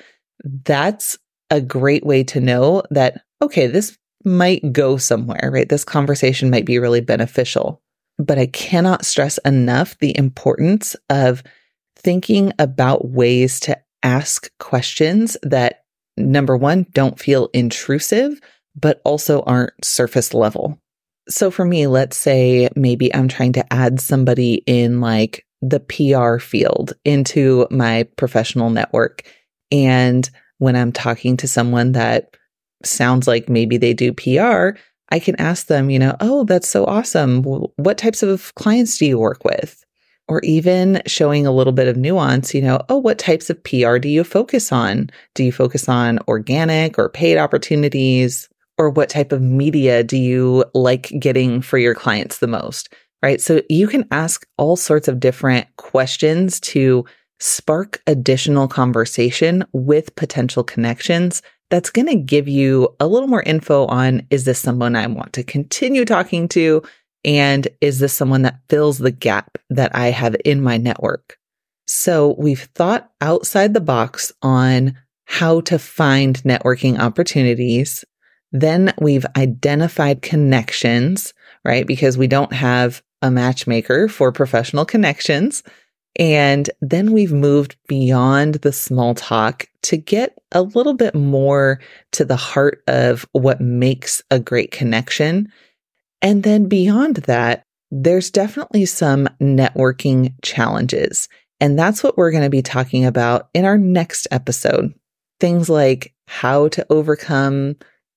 that's 0.63 1.15
a 1.51 1.62
great 1.62 2.04
way 2.04 2.23
to 2.23 2.39
know 2.39 2.82
that, 2.89 3.21
okay, 3.43 3.67
this 3.67 3.95
might 4.23 4.73
go 4.73 4.97
somewhere, 4.97 5.51
right? 5.54 5.69
This 5.69 5.84
conversation 5.84 6.49
might 6.49 6.65
be 6.65 6.80
really 6.80 7.01
beneficial. 7.01 7.84
But 8.17 8.39
I 8.39 8.47
cannot 8.47 9.06
stress 9.06 9.38
enough 9.45 9.95
the 9.99 10.17
importance 10.17 10.95
of 11.12 11.43
thinking 11.95 12.51
about 12.58 13.10
ways 13.10 13.60
to 13.62 13.78
ask 14.01 14.49
questions 14.58 15.38
that, 15.43 15.84
number 16.17 16.58
one, 16.58 16.88
don't 16.93 17.19
feel 17.19 17.49
intrusive, 17.54 18.41
but 18.75 19.01
also 19.06 19.43
aren't 19.43 19.86
surface 19.86 20.34
level. 20.34 20.82
So 21.28 21.50
for 21.50 21.66
me, 21.66 21.88
let's 21.88 22.18
say 22.18 22.70
maybe 22.76 23.14
I'm 23.14 23.28
trying 23.28 23.54
to 23.54 23.74
add 23.74 24.00
somebody 24.00 24.56
in 24.68 25.02
like 25.02 25.46
the 25.62 25.80
PR 25.80 26.38
field 26.38 26.94
into 27.04 27.68
my 27.72 28.04
professional 28.18 28.70
network. 28.70 29.24
And 29.72 30.30
when 30.60 30.76
I'm 30.76 30.92
talking 30.92 31.38
to 31.38 31.48
someone 31.48 31.94
that 31.94 32.36
sounds 32.84 33.28
like 33.28 33.50
maybe 33.50 33.78
they 33.78 33.94
do 33.94 34.14
PR, 34.14 34.78
I 35.10 35.20
can 35.20 35.40
ask 35.40 35.68
them, 35.68 35.90
you 35.90 36.00
know, 36.00 36.16
oh, 36.20 36.44
that's 36.44 36.68
so 36.68 36.86
awesome. 36.86 37.44
What 37.44 37.98
types 37.98 38.24
of 38.24 38.54
clients 38.56 38.98
do 38.98 39.06
you 39.06 39.18
work 39.18 39.44
with? 39.44 39.84
Or 40.28 40.42
even 40.44 41.04
showing 41.06 41.46
a 41.46 41.52
little 41.52 41.74
bit 41.74 41.88
of 41.88 41.98
nuance, 41.98 42.54
you 42.56 42.62
know, 42.62 42.82
oh, 42.90 42.98
what 42.98 43.20
types 43.20 43.52
of 43.52 43.64
PR 43.64 43.98
do 43.98 44.10
you 44.10 44.24
focus 44.24 44.72
on? 44.72 45.12
Do 45.36 45.44
you 45.44 45.52
focus 45.52 45.88
on 45.88 46.18
organic 46.28 46.98
or 46.98 47.10
paid 47.10 47.38
opportunities? 47.38 48.50
Or 48.78 48.90
what 48.90 49.10
type 49.10 49.32
of 49.32 49.42
media 49.42 50.04
do 50.04 50.18
you 50.18 50.66
like 50.74 51.12
getting 51.20 51.62
for 51.62 51.78
your 51.78 51.96
clients 51.96 52.40
the 52.40 52.48
most? 52.48 52.94
Right. 53.22 53.42
So 53.42 53.62
you 53.70 53.88
can 53.88 54.08
ask 54.12 54.46
all 54.58 54.76
sorts 54.76 55.08
of 55.08 55.20
different 55.20 55.68
questions 55.78 56.60
to 56.62 57.06
spark 57.40 58.02
additional 58.08 58.68
conversation 58.68 59.64
with 59.74 60.16
potential 60.16 60.64
connections. 60.64 61.42
That's 61.72 61.90
going 61.90 62.08
to 62.08 62.16
give 62.16 62.48
you 62.48 62.96
a 63.00 63.08
little 63.08 63.28
more 63.28 63.42
info 63.42 63.88
on 63.88 64.28
is 64.30 64.46
this 64.46 64.60
someone 64.60 64.96
I 64.96 65.08
want 65.08 65.34
to 65.34 65.44
continue 65.44 66.06
talking 66.06 66.48
to? 66.50 66.84
And 67.24 67.68
is 67.82 68.00
this 68.00 68.14
someone 68.14 68.44
that 68.44 68.60
fills 68.70 69.00
the 69.00 69.12
gap 69.12 69.58
that 69.72 69.96
I 69.96 70.12
have 70.12 70.36
in 70.46 70.62
my 70.62 70.78
network? 70.78 71.40
So 71.88 72.36
we've 72.38 72.70
thought 72.76 73.12
outside 73.22 73.74
the 73.74 73.82
box 73.82 74.32
on 74.42 74.96
how 75.26 75.62
to 75.62 75.80
find 75.80 76.36
networking 76.44 77.00
opportunities 77.00 78.06
then 78.51 78.93
we've 78.99 79.25
identified 79.36 80.21
connections, 80.21 81.34
right? 81.63 81.86
Because 81.86 82.17
we 82.17 82.27
don't 82.27 82.53
have 82.53 83.01
a 83.21 83.31
matchmaker 83.31 84.08
for 84.08 84.31
professional 84.31 84.86
connections. 84.86 85.63
And 86.17 86.69
then 86.81 87.12
we've 87.12 87.34
moved 87.34 87.75
beyond 87.88 88.55
the 88.55 88.71
small 88.71 89.15
talk 89.15 89.67
to 89.84 89.97
get 89.97 90.38
a 90.51 90.62
little 90.62 90.93
bit 90.93 91.13
more 91.13 91.81
to 92.13 92.23
the 92.23 92.38
heart 92.38 92.81
of 92.88 93.25
what 93.34 93.60
makes 93.60 94.21
a 94.31 94.39
great 94.39 94.71
connection. 94.71 95.51
And 96.21 96.43
then 96.43 96.69
beyond 96.69 97.17
that, 97.17 97.63
there's 97.91 98.31
definitely 98.31 98.86
some 98.86 99.27
networking 99.41 100.34
challenges. 100.41 101.27
And 101.60 101.77
that's 101.77 102.03
what 102.03 102.17
we're 102.17 102.31
going 102.31 102.43
to 102.43 102.49
be 102.49 102.62
talking 102.62 103.05
about 103.05 103.49
in 103.53 103.65
our 103.65 103.77
next 103.77 104.27
episode. 104.31 104.93
Things 105.39 105.69
like 105.69 106.13
how 106.27 106.69
to 106.69 106.86
overcome 106.89 107.75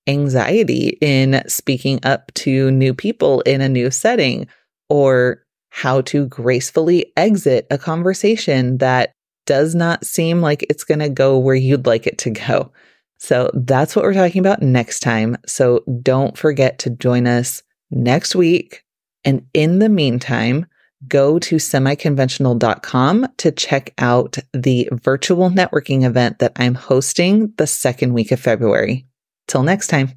anxiety 0.09 0.99
in 1.01 1.43
speaking 1.47 2.01
up 2.03 2.33
to 2.35 2.71
new 2.71 2.95
people 2.95 3.43
in 3.43 3.61
a 3.61 3.69
new 3.69 3.91
setting 3.91 4.49
or 4.89 5.45
how 5.71 6.01
to 6.01 6.27
gracefully 6.27 7.13
exit 7.17 7.67
a 7.71 7.79
conversation 7.79 8.79
that 8.79 9.13
does 9.47 9.75
not 9.75 10.05
seem 10.05 10.41
like 10.41 10.67
it's 10.69 10.85
going 10.85 10.99
to 10.99 11.09
go 11.09 11.39
where 11.39 11.55
you'd 11.55 11.87
like 11.87 12.07
it 12.07 12.19
to 12.19 12.31
go. 12.31 12.73
So 13.19 13.51
that's 13.55 13.95
what 13.95 14.05
we're 14.05 14.15
talking 14.15 14.41
about 14.41 14.63
next 14.63 15.01
time. 15.01 15.37
So 15.47 15.85
don't 16.03 16.37
forget 16.37 16.79
to 16.81 16.91
join 16.91 17.27
us 17.27 17.63
next 17.91 18.35
week. 18.35 18.85
And 19.25 19.47
in 19.53 19.79
the 19.79 19.89
meantime, 19.89 20.67
go 21.07 21.39
to 21.39 21.57
semiconventional.com 21.57 23.29
to 23.37 23.53
check 23.53 23.95
out 23.99 24.39
the 24.53 24.89
virtual 24.93 25.51
networking 25.51 26.05
event 26.05 26.39
that 26.39 26.53
I'm 26.57 26.75
hosting 26.75 27.53
the 27.57 27.67
second 27.67 28.13
week 28.15 28.33
of 28.33 28.41
February. 28.41 29.07
Till 29.49 29.65
next 29.65 29.89
time. 29.89 30.13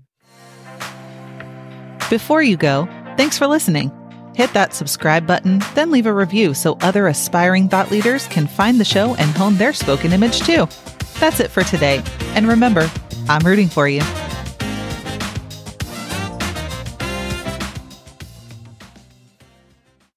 Before 2.12 2.44
you 2.44 2.58
go, 2.58 2.86
thanks 3.17 3.38
for 3.38 3.48
listening. 3.48 3.91
Hit 4.36 4.54
that 4.54 4.74
subscribe 4.74 5.26
button, 5.26 5.62
then 5.74 5.91
leave 5.91 6.06
a 6.06 6.13
review 6.13 6.54
so 6.54 6.78
other 6.82 7.08
aspiring 7.08 7.70
thought 7.70 7.89
leaders 7.89 8.28
can 8.28 8.48
find 8.48 8.80
the 8.80 8.86
show 8.86 9.15
and 9.15 9.32
hone 9.32 9.56
their 9.56 9.74
spoken 9.74 10.13
image 10.13 10.41
too. 10.41 10.67
That's 11.20 11.39
it 11.39 11.50
for 11.50 11.63
today. 11.63 12.04
And 12.36 12.48
remember, 12.48 12.89
I'm 13.28 13.46
rooting 13.46 13.67
for 13.67 13.88
you. 13.88 14.02